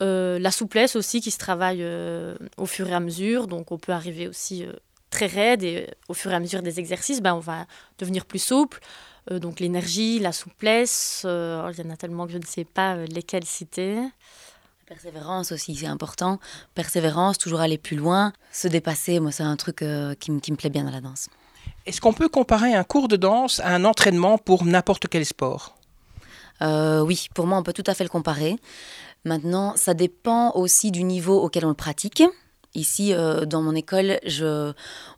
Euh, 0.03 0.39
la 0.39 0.51
souplesse 0.51 0.97
aussi 0.97 1.21
qui 1.21 1.31
se 1.31 1.39
travaille 1.39 1.83
euh, 1.83 2.37
au 2.57 2.67
fur 2.67 2.89
et 2.89 2.95
à 2.95 3.01
mesure. 3.01 3.47
Donc 3.47 3.73
on 3.73 3.79
peut 3.79 3.93
arriver 3.93 4.27
aussi 4.27 4.65
euh, 4.65 4.73
très 5.11 5.27
raide 5.27 5.63
et 5.63 5.89
au 6.09 6.15
fur 6.15 6.31
et 6.33 6.35
à 6.35 6.41
mesure 6.41 6.63
des 6.63 6.81
exercices, 6.81 7.21
ben, 7.21 7.35
on 7.35 7.41
va 7.41 7.67
devenir 7.99 8.27
plus 8.27 8.41
souple. 8.41 8.81
donc 9.31 9.61
l'énergie, 9.61 10.19
la 10.19 10.33
souplesse, 10.33 11.23
oh, 11.25 11.71
il 11.73 11.79
y 11.79 11.87
en 11.87 11.91
a 11.91 11.97
tellement 11.97 12.27
que 12.27 12.33
je 12.33 12.39
ne 12.39 12.45
sais 12.45 12.65
pas 12.65 12.97
lesquelles 12.97 13.45
citer. 13.45 13.95
La 13.95 14.97
persévérance 14.97 15.53
aussi, 15.53 15.75
c'est 15.77 15.87
important. 15.87 16.41
Persévérance, 16.75 17.39
toujours 17.39 17.61
aller 17.61 17.79
plus 17.79 17.97
loin, 17.97 18.33
se 18.53 18.69
dépasser, 18.69 19.21
moi 19.21 19.31
c'est 19.31 19.45
un 19.45 19.57
truc 19.57 19.85
qui, 20.19 20.41
qui 20.41 20.53
me 20.53 20.57
plaît 20.57 20.69
bien 20.69 20.85
dans 20.85 20.91
la 20.91 21.01
danse. 21.01 21.29
Est-ce 21.87 22.01
qu'on 22.01 22.13
peut 22.13 22.29
comparer 22.29 22.75
un 22.75 22.85
cours 22.85 23.09
de 23.09 23.17
danse 23.17 23.61
à 23.61 23.69
un 23.69 23.85
entraînement 23.85 24.37
pour 24.37 24.65
n'importe 24.65 25.07
quel 25.09 25.25
sport? 25.25 25.77
Oui, 26.61 27.29
pour 27.35 27.47
moi 27.47 27.59
on 27.59 27.63
peut 27.63 27.73
tout 27.73 27.85
à 27.87 27.95
fait 27.95 28.05
le 28.05 28.11
comparer. 28.11 28.57
Maintenant, 29.25 29.73
ça 29.77 29.95
dépend 29.95 30.53
aussi 30.53 30.91
du 30.91 31.03
niveau 31.03 31.41
auquel 31.41 31.65
on 31.65 31.71
le 31.71 31.75
pratique. 31.75 32.23
Ici, 32.75 33.15
euh, 33.15 33.47
dans 33.47 33.63
mon 33.63 33.75
école, 33.75 34.19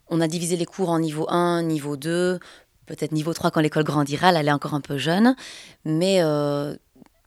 on 0.09 0.21
a 0.21 0.27
divisé 0.27 0.55
les 0.55 0.65
cours 0.65 0.89
en 0.89 0.99
niveau 0.99 1.25
1, 1.29 1.63
niveau 1.63 1.97
2, 1.97 2.39
peut-être 2.85 3.11
niveau 3.11 3.33
3 3.33 3.51
quand 3.51 3.59
l'école 3.59 3.83
grandira, 3.83 4.31
elle 4.31 4.47
est 4.47 4.51
encore 4.51 4.75
un 4.75 4.81
peu 4.81 4.97
jeune. 4.97 5.35
Mais 5.83 6.19
euh, 6.21 6.75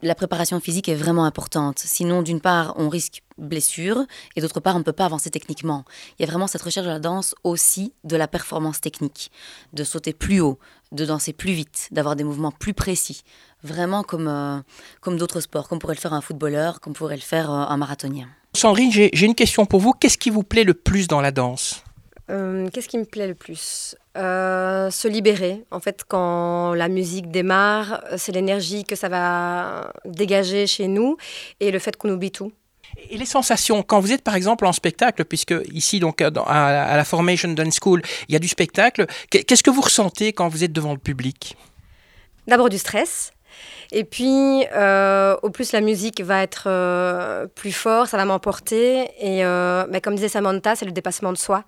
la 0.03 0.15
préparation 0.15 0.61
physique 0.61 0.89
est 0.89 0.95
vraiment 0.95 1.25
importante. 1.25 1.79
Sinon, 1.79 2.23
d'une 2.23 2.41
part, 2.41 2.75
on 2.77 2.89
risque 2.89 3.23
blessure 3.39 4.05
et 4.37 4.41
d'autre 4.41 4.61
part, 4.61 4.77
on 4.77 4.81
ne 4.81 4.85
peut 4.85 4.93
pas 4.93 5.07
avancer 5.07 5.31
techniquement. 5.31 5.85
Il 6.19 6.25
y 6.25 6.29
a 6.29 6.31
vraiment 6.31 6.47
cette 6.47 6.63
recherche 6.63 6.87
de 6.87 6.93
la 6.93 6.99
danse 6.99 7.35
aussi 7.45 7.93
de 8.05 8.17
la 8.17 8.29
performance 8.29 8.81
technique, 8.81 9.31
de 9.73 9.85
sauter 9.85 10.13
plus 10.13 10.41
haut, 10.41 10.59
de 10.93 11.05
danser 11.05 11.33
plus 11.33 11.53
vite, 11.53 11.89
d'avoir 11.91 12.17
des 12.17 12.25
mouvements 12.25 12.53
plus 12.53 12.75
précis 12.75 13.23
vraiment 13.63 14.03
comme, 14.03 14.29
euh, 14.29 14.59
comme 15.01 15.17
d'autres 15.17 15.41
sports, 15.41 15.69
comme 15.69 15.79
pourrait 15.79 15.95
le 15.95 16.01
faire 16.01 16.15
un 16.15 16.21
footballeur, 16.21 16.81
comme 16.81 16.93
pourrait 16.93 17.17
le 17.17 17.23
faire 17.23 17.51
euh, 17.51 17.65
un 17.69 17.77
marathonien. 17.77 18.29
Sandrine, 18.55 18.91
j'ai 18.91 19.27
une 19.27 19.35
question 19.35 19.65
pour 19.65 19.81
vous. 19.81 19.93
Qu'est-ce 19.93 20.19
qui 20.19 20.31
vous 20.31 20.43
plaît 20.43 20.65
le 20.65 20.75
plus 20.75 21.07
dans 21.07 21.21
la 21.21 21.31
danse? 21.31 21.85
Euh, 22.31 22.69
Qu'est-ce 22.73 22.89
qui 22.89 22.99
me 22.99 23.05
plaît 23.05 23.27
le 23.27 23.35
plus 23.35 23.97
Se 24.15 25.09
libérer. 25.09 25.65
En 25.71 25.81
fait, 25.81 26.05
quand 26.07 26.75
la 26.75 26.89
musique 26.89 27.31
démarre, 27.31 28.03
c'est 28.17 28.33
l'énergie 28.33 28.85
que 28.85 28.97
ça 28.97 29.09
va 29.09 29.93
dégager 30.05 30.67
chez 30.67 30.89
nous 30.89 31.17
et 31.61 31.71
le 31.71 31.79
fait 31.79 31.97
qu'on 31.97 32.11
oublie 32.11 32.31
tout. 32.31 32.53
Et 33.09 33.17
les 33.17 33.27
sensations, 33.27 33.83
quand 33.83 34.01
vous 34.01 34.13
êtes 34.13 34.23
par 34.23 34.35
exemple 34.35 34.67
en 34.67 34.73
spectacle, 34.73 35.25
puisque 35.25 35.55
ici 35.73 36.01
donc 36.01 36.21
à, 36.21 36.27
à 36.27 36.97
la 36.97 37.05
Formation 37.05 37.49
Dance 37.49 37.79
School, 37.81 38.03
il 38.29 38.33
y 38.33 38.37
a 38.37 38.39
du 38.39 38.49
spectacle, 38.49 39.07
qu'est-ce 39.31 39.63
que 39.63 39.71
vous 39.71 39.81
ressentez 39.81 40.33
quand 40.33 40.49
vous 40.49 40.65
êtes 40.65 40.73
devant 40.73 40.93
le 40.93 40.99
public? 40.99 41.57
D'abord 42.47 42.69
du 42.69 42.79
stress, 42.79 43.33
et 43.93 44.05
puis, 44.05 44.65
euh, 44.73 45.37
au 45.43 45.51
plus 45.51 45.73
la 45.73 45.81
musique 45.81 46.21
va 46.21 46.43
être 46.43 46.65
euh, 46.67 47.47
plus 47.47 47.73
fort, 47.73 48.07
ça 48.07 48.17
va 48.17 48.25
m'emporter. 48.25 49.11
Et 49.19 49.45
euh, 49.45 49.85
comme 50.01 50.15
disait 50.15 50.29
Samantha, 50.29 50.77
c'est 50.77 50.85
le 50.85 50.93
dépassement 50.93 51.33
de 51.33 51.39
soi. 51.39 51.65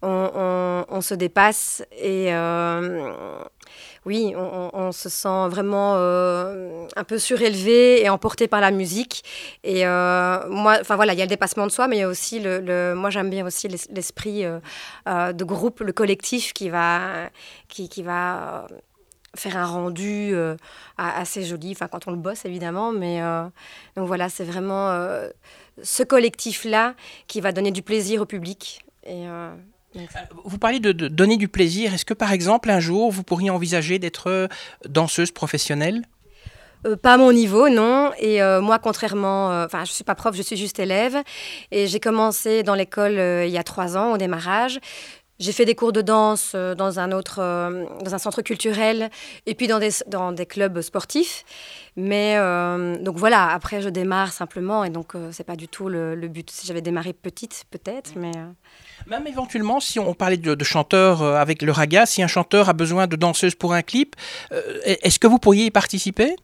On, 0.00 1.00
se 1.00 1.14
dépasse 1.14 1.82
et 1.90 2.32
oui, 4.06 4.32
on, 4.36 4.92
se 4.92 5.08
sent 5.08 5.48
vraiment 5.48 5.96
un 5.96 7.04
peu 7.04 7.18
surélevé 7.18 8.04
et 8.04 8.08
emporté 8.08 8.46
par 8.46 8.60
la 8.60 8.70
musique. 8.70 9.24
Et 9.64 9.84
moi, 9.84 10.78
enfin 10.80 10.94
voilà, 10.94 11.14
il 11.14 11.18
y 11.18 11.22
a 11.22 11.24
le 11.24 11.28
dépassement 11.28 11.66
de 11.66 11.72
soi, 11.72 11.88
mais 11.88 11.96
il 11.96 12.00
y 12.00 12.04
a 12.04 12.08
aussi 12.08 12.38
le, 12.38 12.94
moi 12.94 13.10
j'aime 13.10 13.28
bien 13.28 13.44
aussi 13.44 13.66
l'esprit 13.66 14.44
de 14.44 15.44
groupe, 15.44 15.80
le 15.80 15.92
collectif 15.92 16.52
qui 16.52 16.70
va, 16.70 17.28
qui, 17.68 17.88
qui 17.88 18.04
va 18.04 18.68
faire 19.40 19.56
un 19.56 19.66
rendu 19.66 20.34
assez 20.96 21.44
joli, 21.44 21.72
enfin 21.72 21.88
quand 21.88 22.08
on 22.08 22.10
le 22.10 22.16
bosse 22.16 22.44
évidemment, 22.44 22.92
mais 22.92 23.20
donc 23.96 24.06
voilà, 24.06 24.28
c'est 24.28 24.44
vraiment 24.44 24.90
ce 25.82 26.02
collectif-là 26.02 26.94
qui 27.26 27.40
va 27.40 27.52
donner 27.52 27.70
du 27.70 27.82
plaisir 27.82 28.22
au 28.22 28.26
public. 28.26 28.84
Et, 29.06 29.26
vous 30.44 30.58
parlez 30.58 30.80
de, 30.80 30.92
de, 30.92 31.08
donner 31.08 31.36
du 31.36 31.48
plaisir. 31.48 31.94
Est-ce 31.94 32.04
que 32.04 32.14
par 32.14 32.32
exemple 32.32 32.70
un 32.70 32.80
jour 32.80 33.10
vous 33.10 33.22
pourriez 33.22 33.50
envisager 33.50 33.98
d'être 33.98 34.48
danseuse 34.86 35.30
professionnelle? 35.30 36.02
Euh, 36.86 36.96
pas 36.96 37.14
à 37.14 37.16
mon 37.16 37.32
niveau, 37.32 37.68
non. 37.68 38.12
Et 38.18 38.42
euh, 38.42 38.60
moi, 38.60 38.78
contrairement, 38.78 39.50
euh, 39.50 39.66
enfin, 39.66 39.84
je 39.84 39.92
suis 39.92 40.04
pas 40.04 40.14
prof, 40.14 40.34
je 40.36 40.42
suis 40.42 40.56
juste 40.56 40.78
élève. 40.78 41.16
Et 41.70 41.86
j'ai 41.86 42.00
commencé 42.00 42.62
dans 42.62 42.74
l'école 42.74 43.14
il 43.44 43.50
y 43.50 43.58
a 43.58 43.62
trois 43.62 43.96
ans 43.96 44.12
au 44.12 44.16
démarrage. 44.16 44.78
J'ai 45.38 45.52
fait 45.52 45.64
des 45.64 45.74
cours 45.74 45.92
de 45.92 46.02
danse 46.02 46.54
dans 46.54 46.98
un 46.98 47.12
autre, 47.12 47.36
dans 48.04 48.14
un 48.14 48.18
centre 48.18 48.42
culturel 48.42 49.10
et 49.46 49.54
puis 49.54 49.66
dans 49.68 49.78
des, 49.78 49.90
dans 50.06 50.32
des 50.32 50.46
clubs 50.46 50.80
sportifs. 50.80 51.44
Mais 51.96 52.36
donc 53.00 53.16
voilà, 53.16 53.48
après 53.50 53.80
je 53.80 53.88
démarre 53.88 54.32
simplement 54.32 54.84
et 54.84 54.90
donc 54.90 55.12
c'est 55.30 55.44
pas 55.44 55.56
du 55.56 55.68
tout 55.68 55.88
le, 55.88 56.28
but. 56.28 56.50
Si 56.50 56.66
j'avais 56.66 56.80
démarré 56.80 57.12
petite, 57.12 57.64
peut-être, 57.70 58.12
mais. 58.16 58.32
Même 59.06 59.26
éventuellement, 59.26 59.80
si 59.80 59.98
on 59.98 60.12
parlait 60.12 60.36
de, 60.36 60.54
de 60.54 60.64
chanteurs 60.64 61.22
avec 61.22 61.62
le 61.62 61.70
raga, 61.72 62.04
si 62.04 62.22
un 62.22 62.26
chanteur 62.26 62.68
a 62.68 62.72
besoin 62.72 63.06
de 63.06 63.16
danseuses 63.16 63.54
pour 63.54 63.72
un 63.74 63.82
clip, 63.82 64.16
est-ce 64.84 65.18
que 65.18 65.28
vous 65.28 65.38
pourriez 65.38 65.66
y 65.66 65.70
participer? 65.70 66.34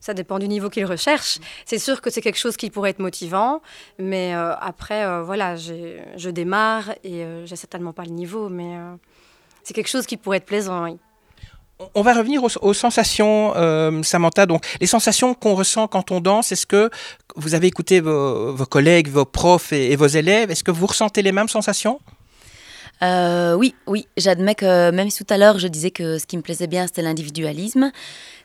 Ça 0.00 0.14
dépend 0.14 0.38
du 0.38 0.48
niveau 0.48 0.70
qu'il 0.70 0.86
recherche. 0.86 1.38
C'est 1.66 1.78
sûr 1.78 2.00
que 2.00 2.10
c'est 2.10 2.22
quelque 2.22 2.38
chose 2.38 2.56
qui 2.56 2.70
pourrait 2.70 2.90
être 2.90 2.98
motivant, 2.98 3.60
mais 3.98 4.34
euh, 4.34 4.54
après, 4.56 5.04
euh, 5.04 5.22
voilà, 5.22 5.56
je 5.56 6.30
démarre 6.30 6.90
et 7.04 7.22
euh, 7.22 7.46
j'ai 7.46 7.56
certainement 7.56 7.92
pas 7.92 8.04
le 8.04 8.10
niveau, 8.10 8.48
mais 8.48 8.76
c'est 9.62 9.74
quelque 9.74 9.88
chose 9.90 10.06
qui 10.06 10.16
pourrait 10.16 10.38
être 10.38 10.46
plaisant, 10.46 10.84
oui. 10.84 10.96
On 11.94 12.02
va 12.02 12.12
revenir 12.12 12.42
aux, 12.44 12.74
sensations, 12.74 13.54
Samantha. 14.02 14.44
Donc, 14.44 14.66
les 14.82 14.86
sensations 14.86 15.32
qu'on 15.32 15.54
ressent 15.54 15.88
quand 15.88 16.10
on 16.10 16.20
danse, 16.20 16.52
est-ce 16.52 16.66
que 16.66 16.90
vous 17.36 17.54
avez 17.54 17.68
écouté 17.68 18.00
vos, 18.00 18.66
collègues, 18.66 19.08
vos 19.08 19.24
profs 19.24 19.72
et, 19.72 19.96
vos 19.96 20.06
élèves 20.06 20.50
Est-ce 20.50 20.62
que 20.62 20.70
vous 20.70 20.84
ressentez 20.84 21.22
les 21.22 21.32
mêmes 21.32 21.48
sensations? 21.48 21.98
Oui, 23.00 23.74
oui. 23.86 24.06
J'admets 24.18 24.54
que 24.54 24.90
même 24.90 25.08
si 25.08 25.24
tout 25.24 25.32
à 25.32 25.38
l'heure 25.38 25.58
je 25.58 25.68
disais 25.68 25.90
que 25.90 26.18
ce 26.18 26.26
qui 26.26 26.36
me 26.36 26.42
plaisait 26.42 26.66
bien, 26.66 26.86
c'était 26.86 27.00
l'individualisme, 27.00 27.92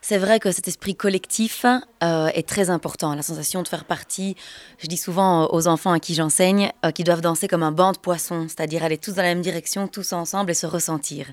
c'est 0.08 0.18
vrai 0.18 0.38
que 0.38 0.52
cet 0.52 0.68
esprit 0.68 0.94
collectif 0.94 1.66
euh, 2.04 2.28
est 2.28 2.48
très 2.48 2.70
important. 2.70 3.16
La 3.16 3.22
sensation 3.22 3.64
de 3.64 3.66
faire 3.66 3.84
partie, 3.84 4.36
je 4.78 4.86
dis 4.86 4.96
souvent 4.96 5.48
aux 5.50 5.66
enfants 5.66 5.90
à 5.90 5.98
qui 5.98 6.14
j'enseigne, 6.14 6.70
euh, 6.84 6.92
qu'ils 6.92 7.04
doivent 7.04 7.22
danser 7.22 7.48
comme 7.48 7.64
un 7.64 7.72
banc 7.72 7.90
de 7.90 7.98
poissons, 7.98 8.46
c'est-à-dire 8.46 8.84
aller 8.84 8.98
tous 8.98 9.14
dans 9.14 9.22
la 9.22 9.34
même 9.34 9.40
direction, 9.40 9.88
tous 9.88 10.12
ensemble 10.12 10.52
et 10.52 10.54
se 10.54 10.64
ressentir. 10.64 11.26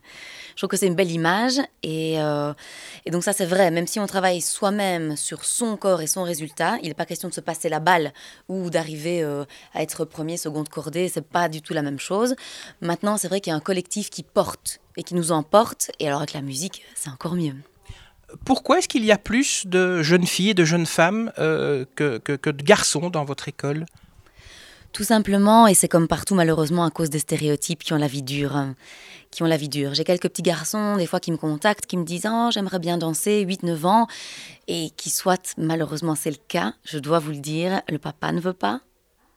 Je 0.56 0.62
trouve 0.62 0.70
que 0.70 0.78
c'est 0.78 0.88
une 0.88 0.96
belle 0.96 1.12
image 1.12 1.60
et, 1.84 2.20
euh, 2.20 2.52
donc 3.12 3.24
ça 3.24 3.32
c'est 3.32 3.46
vrai, 3.46 3.70
même 3.70 3.86
si 3.86 4.00
on 4.00 4.08
travaille 4.08 4.42
soi-même 4.42 5.18
sur 5.18 5.46
son 5.46 5.78
corps 5.78 6.02
et 6.02 6.08
son 6.08 6.24
résultat, 6.24 6.78
il 6.82 6.88
n'est 6.88 6.96
pas 6.96 7.06
question 7.06 7.30
de 7.30 7.34
se 7.36 7.42
passer 7.42 7.70
la 7.70 7.80
balle 7.80 8.12
ou 8.50 8.72
d'arriver 8.72 9.24
à 9.76 9.84
être 9.84 10.04
premier, 10.04 10.36
second 10.36 10.64
cordée, 10.64 11.10
c'est 11.10 11.22
pas 11.22 11.48
du 11.48 11.62
tout 11.62 11.76
la 11.76 11.84
même 11.84 12.00
chose. 12.00 12.34
Maintenant, 12.82 13.18
c'est 13.18 13.28
vrai 13.28 13.40
qu'il 13.40 13.52
y 13.52 13.54
a 13.54 13.58
un 13.58 13.60
collectif 13.60 14.10
qui 14.10 14.24
porte 14.24 14.80
et 14.98 15.04
qui 15.04 15.14
nous 15.14 15.32
emporte 15.32 15.92
et 16.00 16.08
alors 16.08 16.22
avec 16.22 16.34
la 16.34 16.42
musique, 16.42 16.82
c'est 16.96 17.12
encore 17.12 17.36
mieux 17.36 17.54
pourquoi 18.46 18.80
est-ce 18.80 18.88
qu'il 18.88 19.06
y 19.06 19.12
a 19.12 19.18
plus 19.18 19.66
de 19.68 20.02
jeunes 20.02 20.26
filles 20.26 20.52
et 20.52 20.54
de 20.54 20.66
jeunes 20.66 20.86
femmes 20.86 21.32
euh, 21.40 21.86
que, 21.96 22.20
de 22.20 22.64
garçons 22.64 23.10
dans 23.10 23.26
votre 23.26 23.48
école? 23.48 23.86
Tout 24.92 25.04
simplement, 25.04 25.66
et 25.68 25.74
c'est 25.74 25.88
comme 25.88 26.08
partout 26.08 26.36
malheureusement 26.36 26.86
à 26.86 26.92
cause 26.92 27.10
des 27.10 27.20
stéréotypes 27.20 27.84
qui 27.84 27.94
ont 27.94 27.98
la 27.98 28.08
vie 28.08 28.22
dure. 28.22 28.56
Hein, 28.56 28.76
qui 29.34 29.42
ont 29.42 29.48
la 29.48 29.58
vie 29.58 29.70
dure. 29.70 29.96
J'ai 29.96 30.04
quelques 30.04 30.30
petits 30.30 30.44
garçons, 30.44 30.98
des 30.98 31.08
fois, 31.08 31.20
qui 31.20 31.32
me 31.32 31.38
contactent, 31.38 31.88
qui 31.88 31.98
me 31.98 32.04
disent 32.04 32.28
oh, 32.30 32.50
j'aimerais 32.52 32.80
bien 32.80 32.98
danser, 32.98 33.44
8-9 33.46 33.86
ans, 33.86 34.08
et 34.68 34.92
qui 34.96 35.10
soit, 35.10 35.56
malheureusement 35.58 36.16
c'est 36.16 36.30
le 36.30 36.38
cas, 36.48 36.74
je 36.84 37.00
dois 37.00 37.20
vous 37.20 37.32
le 37.32 37.38
dire, 37.38 37.82
le 37.90 37.98
papa 37.98 38.32
ne 38.32 38.40
veut 38.40 38.54
pas, 38.54 38.82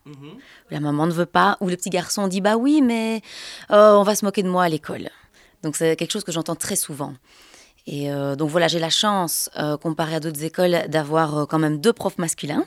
mhm. 0.04 0.34
la 0.70 0.80
maman 0.80 1.06
ne 1.06 1.12
veut 1.12 1.26
pas, 1.26 1.56
ou 1.60 1.68
le 1.68 1.76
petit 1.76 1.90
garçon 1.90 2.28
dit 2.28 2.42
bah 2.42 2.56
oui, 2.56 2.82
mais 2.82 3.22
euh, 3.70 3.94
on 3.94 4.02
va 4.02 4.14
se 4.14 4.24
moquer 4.24 4.42
de 4.42 4.50
moi 4.50 4.64
à 4.64 4.68
l'école. 4.68 5.08
Donc 5.62 5.76
c'est 5.76 5.96
quelque 5.96 6.12
chose 6.12 6.24
que 6.24 6.32
j'entends 6.32 6.56
très 6.56 6.76
souvent. 6.76 7.14
Et 7.86 8.10
euh, 8.10 8.34
donc 8.34 8.50
voilà, 8.50 8.68
j'ai 8.68 8.78
la 8.78 8.90
chance, 8.90 9.48
euh, 9.56 9.76
comparé 9.76 10.14
à 10.16 10.20
d'autres 10.20 10.42
écoles, 10.42 10.84
d'avoir 10.88 11.38
euh, 11.38 11.46
quand 11.46 11.58
même 11.58 11.80
deux 11.80 11.92
profs 11.92 12.18
masculins 12.18 12.64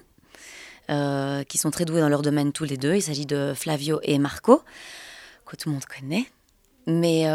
qui 1.47 1.59
sont 1.59 1.69
très 1.69 1.85
doués 1.85 2.01
dans 2.01 2.09
leur 2.09 2.23
domaine 2.23 2.51
tous 2.51 2.63
les 2.63 2.75
deux. 2.75 2.95
Il 2.95 3.03
s'agit 3.03 3.27
de 3.27 3.53
Flavio 3.55 3.99
et 4.01 4.17
Marco, 4.17 4.63
que 5.45 5.55
tout 5.55 5.69
le 5.69 5.73
monde 5.73 5.85
connaît. 5.85 6.25
Mais... 6.87 7.29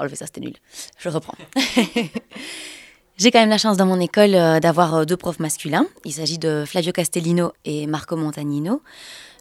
Enlever 0.00 0.16
ça, 0.16 0.26
c'était 0.26 0.40
nul. 0.40 0.56
Je 0.98 1.08
reprends. 1.08 1.36
J'ai 3.18 3.30
quand 3.30 3.38
même 3.38 3.50
la 3.50 3.58
chance 3.58 3.76
dans 3.76 3.86
mon 3.86 4.00
école 4.00 4.32
d'avoir 4.32 5.06
deux 5.06 5.16
profs 5.16 5.38
masculins. 5.38 5.86
Il 6.04 6.12
s'agit 6.12 6.38
de 6.38 6.64
Flavio 6.66 6.90
Castellino 6.90 7.52
et 7.64 7.86
Marco 7.86 8.16
Montagnino. 8.16 8.82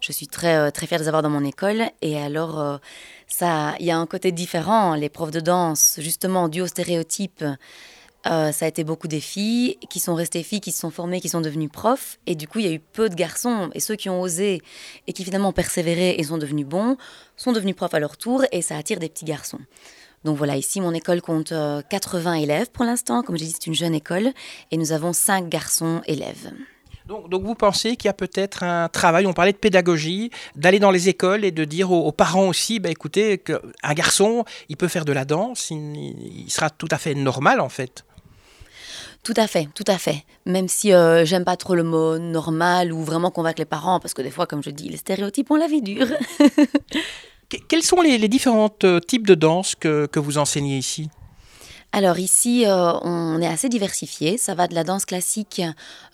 Je 0.02 0.12
suis 0.12 0.28
très, 0.28 0.72
très 0.72 0.88
fière 0.88 1.00
de 1.00 1.04
les 1.04 1.08
avoir 1.08 1.22
dans 1.22 1.30
mon 1.30 1.46
école. 1.46 1.84
Et 2.02 2.20
alors, 2.20 2.80
ça, 3.28 3.76
il 3.80 3.86
y 3.86 3.92
a 3.92 3.98
un 3.98 4.08
côté 4.08 4.32
différent. 4.32 4.96
Les 4.96 5.10
profs 5.10 5.32
de 5.32 5.40
danse, 5.40 5.96
justement, 6.00 6.50
dû 6.50 6.62
aux 6.62 6.68
stéréotypes, 6.68 7.46
euh, 8.28 8.52
ça 8.52 8.66
a 8.66 8.68
été 8.68 8.84
beaucoup 8.84 9.08
des 9.08 9.20
filles 9.20 9.78
qui 9.90 10.00
sont 10.00 10.14
restées 10.14 10.44
filles, 10.44 10.62
qui 10.62 10.72
se 10.72 10.80
sont 10.80 10.92
formées, 10.92 11.22
qui 11.22 11.30
sont 11.30 11.42
devenues 11.42 11.70
profs. 11.70 12.20
Et 12.28 12.36
du 12.36 12.48
coup, 12.48 12.60
il 12.60 12.66
y 12.66 12.70
a 12.70 12.72
eu 12.72 12.80
peu 12.80 13.10
de 13.10 13.16
garçons. 13.16 13.70
Et 13.74 13.80
ceux 13.80 13.96
qui 13.96 14.10
ont 14.10 14.22
osé 14.22 14.62
et 15.08 15.14
qui 15.14 15.24
finalement 15.24 15.50
ont 15.50 15.54
persévéré 15.54 16.16
et 16.18 16.24
sont 16.24 16.38
devenus 16.38 16.66
bons, 16.66 16.98
sont 17.36 17.52
devenus 17.52 17.76
profs 17.76 17.94
à 17.94 18.00
leur 18.00 18.18
tour. 18.18 18.44
Et 18.52 18.62
ça 18.62 18.78
attire 18.78 19.00
des 19.00 19.10
petits 19.10 19.26
garçons. 19.26 19.60
Donc 20.24 20.38
voilà, 20.38 20.56
ici, 20.56 20.82
mon 20.82 20.94
école 20.94 21.22
compte 21.22 21.52
80 21.90 22.32
euh, 22.32 22.36
élèves 22.36 22.70
pour 22.72 22.86
l'instant. 22.86 23.24
Comme 23.24 23.38
j'ai 23.38 23.46
dit, 23.46 23.54
c'est 23.54 23.68
une 23.68 23.74
jeune 23.74 23.96
école. 23.96 24.32
Et 24.70 24.78
nous 24.78 24.92
avons 24.92 25.14
5 25.14 25.50
garçons 25.50 26.02
élèves. 26.06 26.52
Donc, 27.08 27.44
vous 27.44 27.56
pensez 27.56 27.96
qu'il 27.96 28.08
y 28.08 28.10
a 28.10 28.14
peut-être 28.14 28.64
un 28.64 28.88
travail, 28.88 29.26
on 29.26 29.34
parlait 29.34 29.52
de 29.52 29.58
pédagogie, 29.58 30.32
d'aller 30.56 30.80
dans 30.80 30.92
les 30.92 31.10
écoles 31.10 31.44
et 31.44 31.52
de 31.52 31.66
dire 31.66 31.92
aux, 31.92 32.12
parents 32.12 32.48
aussi, 32.48 32.80
bah, 32.80 32.90
écoutez, 32.90 33.38
qu'un 33.38 33.94
garçon, 33.94 34.46
il 34.70 34.78
peut 34.78 34.88
faire 34.88 35.06
de 35.06 35.12
la 35.12 35.26
danse, 35.26 35.72
il, 35.72 36.46
sera 36.50 36.70
tout 36.70 36.88
à 36.92 36.98
fait 36.98 37.16
normal 37.16 37.60
en 37.60 37.70
fait. 37.70 38.06
Tout 39.24 39.34
à 39.38 39.48
fait, 39.48 39.68
tout 39.76 39.84
à 39.88 39.98
fait. 39.98 40.24
Même 40.46 40.68
si 40.68 40.94
euh, 40.94 41.26
j'aime 41.26 41.46
pas 41.46 41.56
trop 41.56 41.76
le 41.76 41.84
mot 41.84 42.18
normal 42.18 42.92
ou 42.92 43.04
vraiment 43.04 43.30
convaincre 43.30 43.60
les 43.60 43.66
parents, 43.66 44.00
parce 44.00 44.16
que 44.16 44.22
des 44.22 44.32
fois, 44.32 44.48
comme 44.48 44.64
je 44.64 44.72
dis, 44.72 44.90
les 44.90 44.98
stéréotypes 44.98 45.52
ont 45.52 45.58
la 45.58 45.68
vie 45.68 45.82
dure. 45.82 46.08
Quels 47.68 47.84
sont 47.84 48.02
les, 48.02 48.28
différents 48.28 48.74
euh, 48.84 49.00
types 49.00 49.28
de 49.28 49.36
danse 49.36 49.76
que, 49.76 50.08
vous 50.16 50.38
enseignez 50.38 50.78
ici? 50.78 51.10
Alors 51.92 52.20
ici, 52.20 52.66
euh, 52.66 52.94
on 53.02 53.42
est 53.42 53.48
assez 53.48 53.70
diversifié. 53.70 54.38
Ça 54.38 54.56
va 54.56 54.68
de 54.68 54.76
la 54.76 54.84
danse 54.84 55.06
classique 55.06 55.62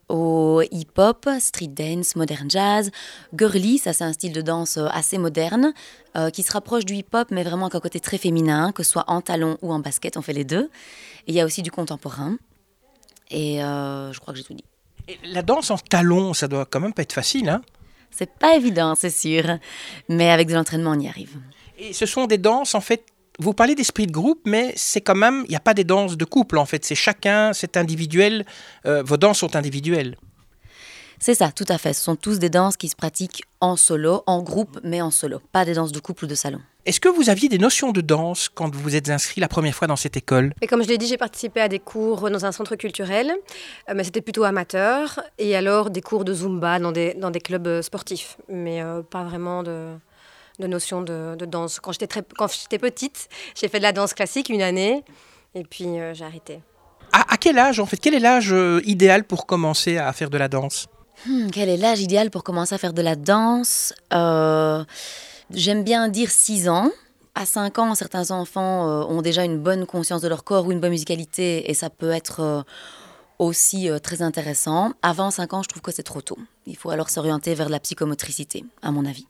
au 0.10 0.62
hip-hop, 0.72 1.28
street 1.40 1.68
dance, 1.68 2.16
modern 2.16 2.50
jazz, 2.50 2.92
girly, 3.38 3.78
ça 3.78 3.94
c'est 3.94 4.04
un 4.04 4.14
style 4.14 4.32
de 4.32 4.42
danse 4.42 4.78
euh, 4.78 4.88
assez 4.92 5.18
moderne, 5.18 5.74
euh, 6.16 6.30
qui 6.30 6.44
se 6.44 6.52
rapproche 6.52 6.86
du 6.86 6.96
hip-hop, 6.96 7.30
mais 7.32 7.44
vraiment 7.44 7.66
avec 7.66 7.76
un 7.76 7.80
côté 7.80 8.00
très 8.00 8.18
féminin, 8.18 8.72
que 8.72 8.84
ce 8.84 8.92
soit 8.92 9.06
en 9.08 9.22
talon 9.22 9.58
ou 9.62 9.74
en 9.74 9.80
basket, 9.80 10.18
on 10.18 10.22
fait 10.22 10.34
les 10.34 10.46
deux. 10.46 10.70
il 11.28 11.36
y 11.36 11.42
a 11.42 11.46
aussi 11.46 11.62
du 11.62 11.72
contemporain. 11.72 12.38
Et 13.30 13.62
euh, 13.62 14.14
je 14.14 14.20
crois 14.20 14.34
que 14.34 14.38
j'ai 14.40 14.46
tout 14.46 14.54
dit. 14.54 14.64
la 15.26 15.42
danse 15.42 15.70
en 15.72 15.78
talon, 15.78 16.34
ça 16.34 16.48
doit 16.48 16.66
quand 16.66 16.80
même 16.80 16.94
pas 16.94 17.02
être 17.02 17.14
facile, 17.14 17.50
hein 17.50 17.62
C'est 18.10 18.32
pas 18.32 18.56
évident, 18.56 18.96
c'est 18.96 19.10
sûr. 19.10 19.44
Mais 20.08 20.30
avec 20.30 20.48
de 20.48 20.54
l'entraînement, 20.54 20.92
on 20.92 21.00
y 21.00 21.10
arrive. 21.10 21.38
Et 21.78 21.92
ce 21.92 22.06
sont 22.06 22.26
des 22.26 22.38
danses, 22.38 22.74
en 22.74 22.82
fait, 22.82 23.04
vous 23.40 23.54
parlez 23.54 23.76
d'esprit 23.76 24.08
de 24.08 24.12
groupe, 24.12 24.42
mais 24.46 24.74
c'est 24.76 25.02
quand 25.02 25.16
même, 25.16 25.44
il 25.46 25.52
n'y 25.52 25.56
a 25.56 25.62
pas 25.62 25.74
des 25.74 25.84
danses 25.84 26.18
de 26.18 26.26
couple 26.26 26.58
en 26.58 26.66
fait, 26.66 26.86
c'est 26.86 26.96
chacun, 26.96 27.54
c'est 27.54 27.78
individuel, 27.78 28.46
euh, 28.86 29.04
vos 29.04 29.18
danses 29.18 29.40
sont 29.40 29.56
individuelles. 29.56 30.18
C'est 31.20 31.34
ça, 31.34 31.52
tout 31.52 31.66
à 31.68 31.80
fait. 31.80 31.94
Ce 31.94 32.04
sont 32.04 32.16
tous 32.16 32.38
des 32.38 32.50
danses 32.50 32.78
qui 32.78 32.90
se 32.90 32.96
pratiquent 32.96 33.44
en 33.60 33.76
solo, 33.76 34.22
en 34.28 34.44
groupe, 34.44 34.80
mais 34.84 35.02
en 35.02 35.10
solo, 35.10 35.42
pas 35.52 35.66
des 35.66 35.74
danses 35.74 35.92
de 35.92 36.00
couple 36.00 36.26
ou 36.26 36.28
de 36.28 36.36
salon. 36.36 36.60
Est-ce 36.86 37.00
que 37.00 37.10
vous 37.10 37.30
aviez 37.30 37.50
des 37.50 37.58
notions 37.58 37.92
de 37.92 38.02
danse 38.02 38.50
quand 38.50 38.74
vous 38.74 38.80
vous 38.80 38.96
êtes 38.96 39.10
inscrit 39.10 39.42
la 39.42 39.48
première 39.48 39.74
fois 39.74 39.88
dans 39.88 39.96
cette 39.96 40.16
école? 40.16 40.54
Et 40.62 40.68
Comme 40.68 40.84
je 40.84 40.88
l'ai 40.88 40.98
dit, 40.98 41.08
j'ai 41.08 41.18
participé 41.18 41.60
à 41.60 41.68
des 41.68 41.80
cours 41.80 42.30
dans 42.30 42.46
un 42.46 42.52
centre 42.52 42.76
culturel, 42.76 43.34
euh, 43.90 43.94
mais 43.96 44.04
c'était 44.04 44.22
plutôt 44.22 44.44
amateur, 44.44 45.20
et 45.40 45.56
alors 45.56 45.90
des 45.90 46.02
cours 46.02 46.24
de 46.24 46.34
zumba 46.34 46.80
dans 46.80 46.92
des, 46.92 47.16
dans 47.16 47.32
des 47.32 47.42
clubs 47.42 47.82
sportifs, 47.82 48.38
mais 48.48 48.82
euh, 48.84 49.02
pas 49.02 49.24
vraiment 49.24 49.64
de, 49.64 49.96
de 50.60 50.68
notion 50.68 51.02
de, 51.02 51.36
danse. 51.46 51.80
Quand 51.80 51.92
j'étais, 51.92 52.08
très, 52.08 52.24
quand 52.38 52.48
j'étais 52.52 52.80
petite, 52.80 53.30
j'ai 53.56 53.68
fait 53.68 53.78
de 53.78 53.84
la 53.84 53.92
danse 53.92 54.14
classique 54.14 54.50
une 54.50 54.62
année 54.62 55.04
et 55.56 55.64
puis 55.64 56.00
euh, 56.00 56.14
j'ai 56.14 56.26
arrêté. 56.26 56.62
À, 57.14 57.38
quel 57.38 57.58
âge 57.58 57.80
en 57.80 57.86
fait 57.86 57.98
Quel 57.98 58.14
est 58.14 58.20
l'âge 58.20 58.52
euh, 58.52 58.82
idéal 58.86 59.24
pour 59.24 59.46
commencer 59.46 59.98
à 59.98 60.12
faire 60.14 60.30
de 60.30 60.38
la 60.38 60.48
danse? 60.48 60.88
Hmm, 61.26 61.50
Quel 61.52 61.70
est 61.70 61.78
l'âge 61.78 62.02
idéal 62.02 62.30
pour 62.30 62.44
commencer 62.44 62.76
à 62.76 62.78
faire 62.78 62.94
de 62.94 63.02
la 63.02 63.16
danse? 63.16 63.94
Euh, 64.14 64.84
J'aime 65.52 65.84
bien 65.84 66.10
dire 66.10 66.30
6 66.30 66.68
ans. 66.70 66.92
À 67.34 67.46
5 67.46 67.80
ans, 67.80 67.96
certains 67.96 68.32
enfants 68.32 69.08
ont 69.08 69.22
déjà 69.22 69.46
une 69.46 69.60
bonne 69.60 69.86
conscience 69.86 70.22
de 70.22 70.28
leur 70.28 70.44
corps 70.44 70.66
ou 70.66 70.72
une 70.72 70.80
bonne 70.80 70.92
musicalité 70.92 71.70
et 71.70 71.74
ça 71.76 71.90
peut 71.90 72.10
être 72.10 72.66
aussi 73.38 73.88
très 74.02 74.24
intéressant. 74.24 74.92
Avant 75.04 75.30
5 75.32 75.54
ans, 75.54 75.64
je 75.64 75.70
trouve 75.70 75.84
que 75.84 75.92
c'est 75.92 76.04
trop 76.04 76.22
tôt. 76.22 76.38
Il 76.66 76.76
faut 76.76 76.90
alors 76.90 77.10
s'orienter 77.10 77.54
vers 77.54 77.70
la 77.70 77.80
psychomotricité, 77.80 78.66
à 78.82 78.92
mon 78.92 79.06
avis. 79.06 79.28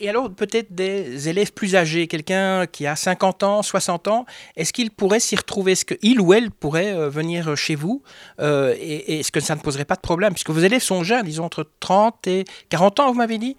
Et 0.00 0.08
alors 0.08 0.30
peut-être 0.30 0.74
des 0.74 1.28
élèves 1.28 1.52
plus 1.52 1.76
âgés, 1.76 2.06
quelqu'un 2.06 2.66
qui 2.66 2.86
a 2.86 2.96
50 2.96 3.42
ans, 3.42 3.62
60 3.62 4.08
ans, 4.08 4.24
est-ce 4.56 4.72
qu'il 4.72 4.90
pourrait 4.90 5.20
s'y 5.20 5.36
retrouver? 5.36 5.72
Est-ce 5.72 5.84
qu'il 5.84 6.20
ou 6.22 6.32
elle 6.32 6.50
pourrait 6.50 6.94
euh, 6.94 7.10
venir 7.10 7.54
chez 7.54 7.74
vous 7.74 8.02
euh, 8.40 8.74
Et, 8.80 9.20
est-ce 9.20 9.30
que 9.30 9.40
ça 9.40 9.54
ne 9.54 9.60
poserait 9.60 9.84
pas 9.84 9.96
de 9.96 10.00
problème? 10.00 10.32
Puisque 10.32 10.50
vos 10.50 10.60
élèves 10.60 10.80
sont 10.80 11.04
jeunes, 11.04 11.26
disons 11.26 11.44
entre 11.44 11.68
30 11.80 12.26
et 12.28 12.44
40 12.70 13.00
ans, 13.00 13.08
vous 13.08 13.18
m'avez 13.18 13.36
dit? 13.36 13.56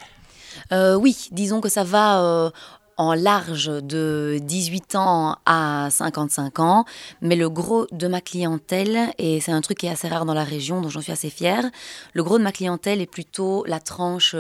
Euh, 0.72 0.96
oui, 0.96 1.30
disons 1.32 1.62
que 1.62 1.70
ça 1.70 1.84
va 1.84 2.52
en 2.98 3.14
large 3.14 3.68
de 3.68 4.40
18 4.42 4.96
ans 4.96 5.38
à 5.46 5.90
55 5.90 6.60
ans, 6.60 6.86
mais 7.22 7.36
le 7.36 7.50
gros 7.50 7.88
de 7.92 8.08
ma 8.08 8.22
clientèle, 8.22 9.12
et 9.18 9.40
c'est 9.42 9.52
un 9.52 9.62
truc 9.62 9.80
qui 9.80 9.88
est 9.88 9.90
assez 9.90 10.08
rare 10.08 10.26
dans 10.26 10.34
la 10.34 10.44
région, 10.44 10.82
dont 10.82 10.90
j'en 10.90 11.02
suis 11.02 11.12
assez 11.12 11.30
fière, 11.30 11.66
le 12.14 12.24
gros 12.24 12.38
de 12.38 12.44
ma 12.44 12.52
clientèle 12.52 13.02
est 13.02 13.12
plutôt 13.12 13.64
la 13.66 13.80
tranche 13.80 14.36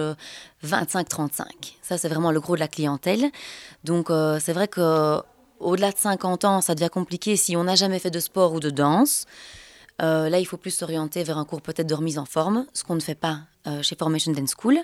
25-35. 0.65 1.43
Ça, 1.81 1.97
c'est 1.97 2.09
vraiment 2.09 2.31
le 2.31 2.39
gros 2.39 2.55
de 2.55 2.59
la 2.59 2.67
clientèle. 2.67 3.31
Donc, 3.83 4.09
euh, 4.09 4.39
c'est 4.41 4.53
vrai 4.53 4.67
que 4.67 5.21
au-delà 5.59 5.91
de 5.91 5.97
50 5.97 6.45
ans, 6.45 6.61
ça 6.61 6.75
devient 6.75 6.89
compliqué 6.91 7.35
si 7.35 7.55
on 7.55 7.63
n'a 7.63 7.75
jamais 7.75 7.99
fait 7.99 8.11
de 8.11 8.19
sport 8.19 8.53
ou 8.53 8.59
de 8.59 8.69
danse. 8.69 9.25
Euh, 10.01 10.29
là, 10.29 10.39
il 10.39 10.45
faut 10.45 10.57
plus 10.57 10.71
s'orienter 10.71 11.23
vers 11.23 11.37
un 11.37 11.45
cours 11.45 11.61
peut-être 11.61 11.87
de 11.87 11.93
remise 11.93 12.17
en 12.17 12.25
forme, 12.25 12.65
ce 12.73 12.83
qu'on 12.83 12.95
ne 12.95 13.01
fait 13.01 13.15
pas 13.15 13.39
euh, 13.67 13.83
chez 13.83 13.95
Formation 13.95 14.31
Dance 14.31 14.55
School. 14.59 14.79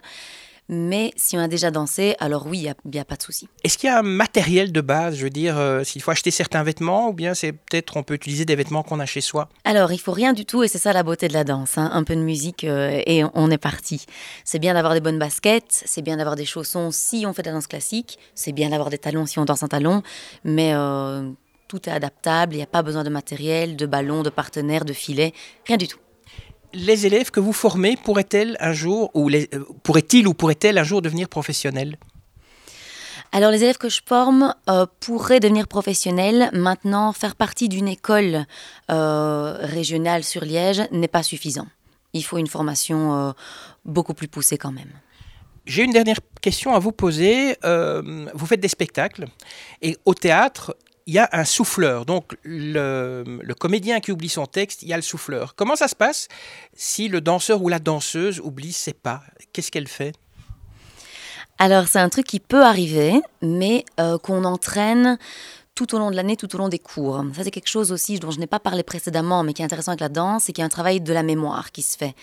Mais 0.69 1.11
si 1.15 1.37
on 1.37 1.39
a 1.39 1.47
déjà 1.47 1.71
dansé, 1.71 2.15
alors 2.19 2.45
oui, 2.45 2.67
il 2.85 2.91
n'y 2.91 2.99
a, 2.99 3.05
pas 3.05 3.15
de 3.15 3.21
souci. 3.21 3.47
Est-ce 3.63 3.77
qu'il 3.77 3.87
y 3.87 3.91
a 3.91 3.99
un 3.99 4.03
matériel 4.03 4.71
de 4.71 4.81
base 4.81 5.15
Je 5.15 5.23
veux 5.23 5.29
dire, 5.29 5.57
euh, 5.57 5.83
s'il 5.83 6.01
faut 6.01 6.11
acheter 6.11 6.31
certains 6.31 6.63
vêtements 6.63 7.09
ou 7.09 7.13
bien 7.13 7.33
c'est 7.33 7.53
peut-être 7.53 7.95
on 7.95 8.03
peut 8.03 8.15
utiliser 8.15 8.43
des 8.43 8.55
vêtements 8.55 8.83
qu'on 8.83 8.99
a 8.99 9.05
chez 9.05 9.21
soi? 9.21 9.47
Alors, 9.63 9.93
il 9.93 9.97
faut 9.97 10.11
rien 10.11 10.33
du 10.33 10.45
tout 10.45 10.63
et 10.63 10.67
c'est 10.67 10.77
ça 10.77 10.91
la 10.91 11.03
beauté 11.03 11.27
de 11.29 11.33
la 11.33 11.45
danse. 11.45 11.77
Hein. 11.77 11.89
Un 11.93 12.03
peu 12.03 12.15
de 12.15 12.21
musique 12.21 12.65
euh, 12.65 13.01
et 13.05 13.23
on 13.33 13.49
est 13.49 13.57
parti. 13.57 14.05
C'est 14.43 14.59
bien 14.59 14.73
d'avoir 14.73 14.93
des 14.93 15.01
bonnes 15.01 15.19
baskets, 15.19 15.83
c'est 15.85 16.01
bien 16.01 16.17
d'avoir 16.17 16.35
des 16.35 16.45
chaussons 16.45 16.91
si 16.91 17.25
on 17.25 17.33
fait 17.33 17.43
de 17.43 17.47
la 17.47 17.53
danse 17.53 17.67
classique, 17.67 18.19
c'est 18.35 18.51
bien 18.51 18.69
d'avoir 18.69 18.89
des 18.89 18.97
talons 18.97 19.25
si 19.25 19.39
on 19.39 19.45
danse 19.45 19.63
en 19.63 19.67
talons, 19.67 20.03
mais 20.43 20.73
euh, 20.73 21.29
tout 21.67 21.87
est 21.89 21.93
adaptable, 21.93 22.53
il 22.53 22.57
n'y 22.57 22.63
a 22.63 22.67
pas 22.67 22.81
besoin 22.81 23.03
de 23.03 23.09
matériel, 23.09 23.75
de 23.75 23.85
ballon, 23.85 24.23
de 24.23 24.29
partenaire, 24.29 24.85
de 24.85 24.93
filet, 24.93 25.33
rien 25.65 25.77
du 25.77 25.87
tout 25.87 25.99
les 26.73 27.05
élèves 27.05 27.31
que 27.31 27.39
vous 27.39 27.53
formez 27.53 27.97
pourraient-elles 27.97 28.57
un 28.59 28.73
jour, 28.73 29.11
ou 29.13 29.29
euh, 29.29 29.45
pourraient-ils 29.83 30.27
ou 30.27 30.33
pourraient-elles 30.33 30.77
un 30.77 30.83
jour 30.83 31.01
devenir 31.01 31.29
professionnels? 31.29 31.97
Alors 33.31 33.51
les 33.51 33.63
élèves 33.63 33.77
que 33.77 33.89
je 33.89 34.01
forme 34.05 34.55
euh, 34.69 34.85
pourraient 34.99 35.39
devenir 35.39 35.67
professionnels. 35.67 36.49
Maintenant, 36.53 37.11
faire 37.13 37.35
partie 37.35 37.67
d'une 37.67 37.87
école 37.87 38.45
euh, 38.89 39.57
régionale 39.59 40.23
sur 40.23 40.45
Liège 40.45 40.83
n'est 40.91 41.09
pas 41.09 41.23
suffisant. 41.23 41.67
Il 42.13 42.23
faut 42.23 42.37
une 42.37 42.47
formation 42.47 43.35
beaucoup 43.85 44.13
plus 44.13 44.29
poussée 44.29 44.57
quand 44.57 44.71
même. 44.71 44.89
J'ai 45.65 45.83
une 45.83 45.91
dernière 45.91 46.19
question 46.41 46.73
à 46.73 46.79
vous 46.79 46.93
poser. 46.93 47.57
vous 47.61 48.45
faites 48.45 48.61
des 48.61 48.69
spectacles 48.69 49.25
et 49.81 49.97
au 50.05 50.13
théâtre, 50.13 50.75
il 51.07 51.13
y 51.13 51.19
a 51.19 51.29
un 51.31 51.45
souffleur. 51.45 52.05
Donc 52.05 52.37
le, 52.43 53.53
comédien 53.57 53.99
qui 54.01 54.11
oublie 54.11 54.29
son 54.29 54.45
texte, 54.45 54.83
il 54.83 54.89
y 54.89 54.93
a 54.93 54.97
le 54.97 55.01
souffleur. 55.01 55.55
Comment 55.55 55.75
ça 55.75 55.87
se 55.87 55.95
passe 55.95 56.27
si 56.75 57.07
le 57.07 57.21
danseur 57.21 57.63
ou 57.63 57.69
la 57.69 57.79
danseuse 57.79 58.39
oublie 58.39 58.73
ses 58.73 58.93
pas? 58.93 59.23
Qu'est-ce 59.53 59.71
qu'elle 59.71 59.87
fait? 59.87 60.13
Alors 61.57 61.87
c'est 61.87 61.99
un 61.99 62.09
truc 62.09 62.27
qui 62.27 62.39
peut 62.39 62.63
arriver, 62.63 63.19
mais 63.41 63.85
euh, 63.99 64.19
qu'on 64.19 64.43
entraîne 64.43 65.17
tout 65.73 65.95
au 65.95 65.99
long 65.99 66.11
de 66.11 66.15
l'année, 66.15 66.35
tout 66.35 66.53
au 66.55 66.57
long 66.57 66.69
des 66.69 66.79
cours. 66.79 67.23
Ça, 67.35 67.43
c'est 67.43 67.51
quelque 67.51 67.69
chose 67.69 67.91
aussi 67.91 68.19
dont 68.19 68.31
je 68.31 68.39
n'ai 68.39 68.47
pas 68.47 68.59
parlé 68.59 68.83
précédemment, 68.83 69.43
mais 69.43 69.53
qui 69.53 69.61
est 69.61 69.65
intéressant 69.65 69.91
avec 69.91 70.01
la 70.01 70.09
danse, 70.09 70.43
c'est 70.43 70.53
qu'il 70.53 70.61
y 70.61 70.63
a 70.63 70.65
un 70.65 70.69
travail 70.69 71.01
de 71.01 71.13
la 71.13 71.23
mémoire 71.23 71.71
qui 71.71 71.83
se 71.83 71.97
fait. 71.97 72.15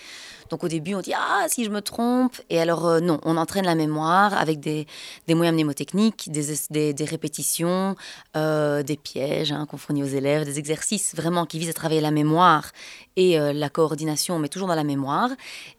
Donc 0.49 0.63
au 0.63 0.67
début, 0.67 0.93
on 0.95 1.01
dit 1.01 1.13
Ah, 1.15 1.45
si 1.47 1.65
je 1.65 1.69
me 1.69 1.81
trompe. 1.81 2.39
Et 2.49 2.59
alors, 2.59 2.85
euh, 2.85 2.99
non, 2.99 3.19
on 3.23 3.37
entraîne 3.37 3.65
la 3.65 3.75
mémoire 3.75 4.33
avec 4.37 4.59
des, 4.59 4.85
moyens 5.29 5.53
mnémotechniques, 5.53 6.31
des, 6.31 6.93
des, 6.93 7.05
répétitions, 7.05 7.95
euh, 8.35 8.83
des 8.83 8.97
pièges 8.97 9.51
hein, 9.51 9.65
qu'on 9.65 9.77
fournit 9.77 10.03
aux 10.03 10.07
élèves, 10.07 10.45
des 10.45 10.59
exercices 10.59 11.15
vraiment 11.15 11.45
qui 11.45 11.59
visent 11.59 11.69
à 11.69 11.73
travailler 11.73 12.01
la 12.01 12.11
mémoire 12.11 12.71
et 13.15 13.39
euh, 13.39 13.53
la 13.53 13.69
coordination, 13.69 14.39
mais 14.39 14.49
toujours 14.49 14.67
dans 14.67 14.75
la 14.75 14.83
mémoire. 14.83 15.29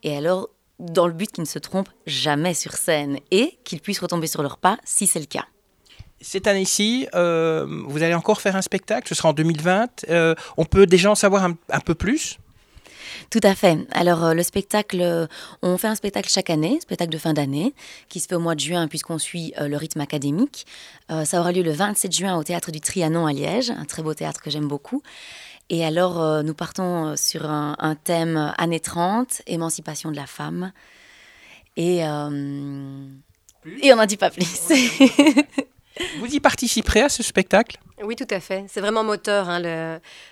Et 0.02 0.16
alors, 0.16 0.50
dans 0.78 1.06
le 1.06 1.12
but 1.12 1.30
qu'ils 1.30 1.42
ne 1.42 1.48
se 1.48 1.58
trompent 1.58 1.88
jamais 2.06 2.54
sur 2.54 2.72
scène 2.72 3.18
et 3.30 3.58
qu'ils 3.64 3.80
puissent 3.80 4.00
retomber 4.00 4.26
sur 4.26 4.42
leurs 4.42 4.58
pas 4.58 4.78
si 4.84 5.06
c'est 5.06 5.20
le 5.20 5.26
cas. 5.26 5.46
Cette 6.20 6.46
année-ci, 6.46 7.06
vous 7.12 8.02
allez 8.02 8.14
encore 8.14 8.40
faire 8.40 8.56
un 8.56 8.62
spectacle, 8.62 9.06
ce 9.06 9.14
sera 9.14 9.28
en 9.28 9.32
2020. 9.34 10.06
on 10.56 10.64
peut 10.64 10.86
déjà 10.86 11.10
en 11.10 11.14
savoir 11.14 11.44
un 11.44 11.80
peu 11.80 11.94
plus? 11.94 12.38
Tout 13.30 13.40
à 13.42 13.54
fait. 13.54 13.78
Alors 13.92 14.24
euh, 14.24 14.34
le 14.34 14.42
spectacle, 14.42 15.00
euh, 15.00 15.26
on 15.62 15.76
fait 15.78 15.88
un 15.88 15.94
spectacle 15.94 16.28
chaque 16.28 16.50
année, 16.50 16.78
spectacle 16.80 17.10
de 17.10 17.18
fin 17.18 17.32
d'année, 17.32 17.74
qui 18.08 18.20
se 18.20 18.28
fait 18.28 18.34
au 18.34 18.40
mois 18.40 18.54
de 18.54 18.60
juin 18.60 18.88
puisqu'on 18.88 19.18
suit 19.18 19.52
euh, 19.60 19.68
le 19.68 19.76
rythme 19.76 20.00
académique. 20.00 20.66
ça 21.24 21.40
aura 21.40 21.52
lieu 21.52 21.62
le 21.62 21.72
27 21.72 22.12
juin 22.12 22.36
au 22.36 22.44
théâtre 22.44 22.70
du 22.70 22.80
Trianon 22.80 23.26
à 23.26 23.32
Liège, 23.32 23.70
un 23.70 23.84
très 23.84 24.02
beau 24.02 24.14
théâtre 24.14 24.42
que 24.42 24.50
j'aime 24.50 24.68
beaucoup. 24.68 25.02
Et 25.68 25.84
alors 25.84 26.44
nous 26.44 26.54
partons 26.54 27.16
sur 27.16 27.50
un, 27.50 27.96
thème 28.04 28.52
années 28.56 28.80
30, 28.80 29.42
émancipation 29.46 30.10
de 30.10 30.16
la 30.16 30.26
femme. 30.26 30.72
Et, 31.76 31.98
et 31.98 32.04
on 32.04 33.96
n'en 33.96 34.06
dit 34.06 34.16
pas 34.16 34.30
plus. 34.30 34.44
Vous 36.18 36.26
y 36.26 36.40
participerez 36.40 37.02
à 37.02 37.08
ce 37.08 37.22
spectacle? 37.22 37.78
Oui, 38.02 38.14
tout 38.14 38.26
à 38.30 38.40
fait. 38.40 38.64
C'est 38.68 38.80
vraiment 38.80 39.04
moteur. 39.04 39.48
Hein, 39.48 39.60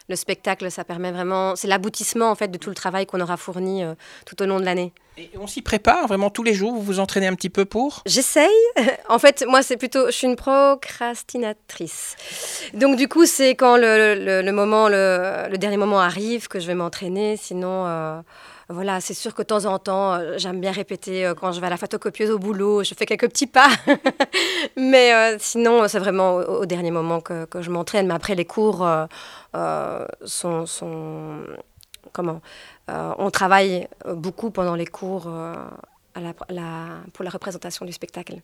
le, 0.09 0.17
spectacle, 0.17 0.71
ça 0.71 0.85
permet 0.85 1.13
vraiment. 1.13 1.57
C'est 1.57 1.69
l'aboutissement 1.69 2.31
en 2.31 2.35
fait 2.35 2.49
de 2.49 2.59
tout 2.59 2.69
le 2.69 2.75
travail 2.75 3.07
qu'on 3.07 3.21
aura 3.21 3.37
fourni 3.37 3.83
euh, 3.83 3.95
tout 4.27 4.41
au 4.43 4.47
long 4.47 4.61
de 4.61 4.65
l'année. 4.65 4.93
Et 5.17 5.31
on 5.39 5.47
s'y 5.47 5.63
prépare 5.63 6.07
vraiment 6.07 6.29
tous 6.29 6.43
les 6.43 6.55
jours? 6.55 6.75
Vous 6.75 6.83
vous 6.83 7.01
entraînez 7.01 7.27
un 7.27 7.35
petit 7.35 7.51
peu 7.51 7.65
pour? 7.65 8.03
J'essaye. 8.07 8.49
En 9.09 9.19
fait, 9.19 9.45
moi, 9.47 9.63
c'est 9.63 9.77
plutôt. 9.77 10.07
Je 10.07 10.13
suis 10.13 10.27
une 10.27 10.37
procrastinatrice. 10.37 12.17
Donc, 12.75 12.97
du 12.97 13.09
coup, 13.09 13.27
c'est 13.27 13.51
quand 13.55 13.77
le, 13.77 14.51
moment, 14.51 14.89
le, 14.89 15.57
dernier 15.57 15.77
moment 15.77 16.01
arrive 16.01 16.49
que 16.49 16.61
je 16.61 16.67
vais 16.67 16.75
m'entraîner. 16.75 17.37
Sinon. 17.37 17.87
Euh, 17.87 18.21
voilà, 18.69 19.01
c'est 19.01 19.15
sûr 19.15 19.35
que 19.35 19.43
de 19.43 19.47
temps 19.47 19.67
en 19.67 19.79
temps, 19.79 20.15
euh, 20.15 20.39
j'aime 20.39 20.61
bien 20.61 20.73
répéter 20.73 21.27
euh, 21.27 21.35
quand 21.35 21.53
je 21.53 21.61
vais 21.61 21.67
à 21.67 21.71
la 21.71 21.77
photocopieuse 21.77 22.31
au 22.31 22.39
boulot, 22.39 22.83
je 22.83 22.95
fais 22.95 23.05
quelques 23.05 23.29
petits 23.29 23.47
pas. 23.47 23.69
Mais 24.77 25.13
euh, 25.13 25.37
sinon, 25.39 25.87
c'est 25.89 25.99
vraiment 25.99 26.37
au, 26.37 26.65
dernier 26.65 26.91
moment 26.91 27.21
que, 27.21 27.47
je 27.61 27.71
m'entraîne. 27.71 28.07
Mais 28.07 28.15
après, 28.15 28.35
les 28.35 28.47
cours 28.47 28.87
sont, 30.25 30.65
Comment 32.13 32.41
On 32.89 33.31
travaille 33.31 33.89
beaucoup 34.07 34.51
pendant 34.51 34.75
les 34.75 34.87
cours 34.87 35.25
pour 35.25 37.25
la 37.25 37.31
représentation 37.31 37.85
du 37.85 37.93
spectacle. 37.93 38.41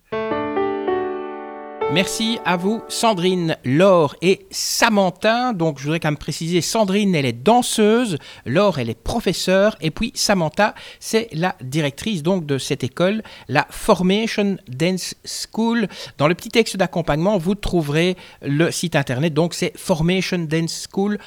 Merci 1.93 2.39
à 2.45 2.57
vous, 2.57 2.83
Sandrine, 2.89 3.57
Laure 3.65 4.15
et 4.23 4.47
Samantha. 4.53 5.53
Donc, 5.53 5.79
je 5.79 5.85
voudrais 5.85 5.99
quand 5.99 6.13
même 6.13 6.17
préciser, 6.17 6.61
Sandrine, 6.61 7.17
elle 7.17 7.27
est 7.27 7.33
danseuse, 7.33 8.17
Laure, 8.47 8.79
elle 8.79 8.91
est 8.91 9.03
professeure, 9.03 9.77
et 9.81 9.91
puis 9.91 10.13
Samantha, 10.15 10.77
c'est 11.01 11.29
la 11.33 11.57
directrice 11.61 12.23
donc 12.23 12.47
de 12.47 12.59
cette 12.59 12.85
école, 12.85 13.25
la 13.49 13.67
Formation 13.71 14.57
Dance 14.69 15.17
School. 15.25 15.89
Dans 16.17 16.29
le 16.29 16.37
petit 16.37 16.51
texte 16.51 16.77
d'accompagnement, 16.77 17.39
vous 17.39 17.57
trouverez 17.57 18.17
le 18.41 18.71
site 18.71 18.95
internet, 18.95 19.35
donc 19.35 19.53
c'est 19.53 19.77
Formation 19.77 20.39
Dance 20.39 20.87
School 20.89 21.19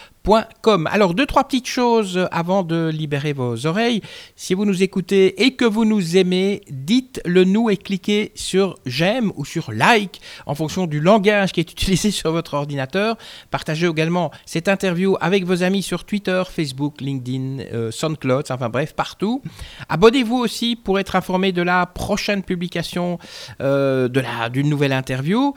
alors, 0.90 1.14
deux, 1.14 1.26
trois 1.26 1.44
petites 1.44 1.68
choses 1.68 2.30
avant 2.32 2.64
de 2.64 2.90
libérer 2.94 3.34
vos 3.34 3.66
oreilles. 3.66 4.02
Si 4.38 4.54
vous 4.54 4.64
nous 4.64 4.82
écoutez 4.82 5.44
et 5.44 5.56
que 5.56 5.66
vous 5.66 5.84
nous 5.84 6.16
aimez, 6.16 6.62
dites-le 6.70 7.44
nous 7.44 7.70
et 7.70 7.76
cliquez 7.76 8.32
sur 8.34 8.78
j'aime 8.86 9.34
ou 9.36 9.44
sur 9.44 9.74
like 9.74 10.22
en 10.46 10.56
fonction 10.56 10.88
du 10.88 11.02
langage 11.02 11.52
qui 11.52 11.60
est 11.60 11.70
utilisé 11.70 12.10
sur 12.10 12.32
votre 12.32 12.54
ordinateur. 12.54 13.18
Partagez 13.52 13.88
également 13.88 14.32
cette 14.46 14.70
interview 14.70 15.18
avec 15.20 15.44
vos 15.44 15.62
amis 15.62 15.84
sur 15.84 16.06
Twitter, 16.06 16.42
Facebook, 16.50 17.02
LinkedIn, 17.02 17.60
euh, 17.74 17.92
SoundCloud, 17.92 18.46
enfin 18.50 18.70
bref, 18.70 18.94
partout. 18.94 19.42
Abonnez-vous 19.90 20.38
aussi 20.38 20.78
pour 20.78 21.00
être 21.00 21.18
informé 21.18 21.52
de 21.52 21.62
la 21.62 21.86
prochaine 21.86 22.44
publication 22.44 23.20
euh, 23.60 24.08
de 24.08 24.22
la, 24.22 24.50
d'une 24.50 24.70
nouvelle 24.70 24.94
interview 24.94 25.54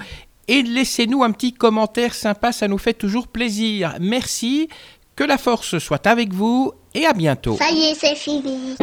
et 0.48 0.62
laissez-nous 0.62 1.22
un 1.22 1.32
petit 1.32 1.52
commentaire 1.52 2.14
sympa, 2.14 2.52
ça 2.52 2.68
nous 2.68 2.78
fait 2.78 2.94
toujours 2.94 3.28
plaisir. 3.28 3.96
Merci, 4.00 4.68
que 5.16 5.24
la 5.24 5.38
force 5.38 5.78
soit 5.78 6.06
avec 6.06 6.32
vous 6.32 6.72
et 6.94 7.06
à 7.06 7.12
bientôt. 7.12 7.56
Ça 7.56 7.70
y 7.70 7.90
est, 7.90 7.94
c'est 7.94 8.14
fini. 8.14 8.76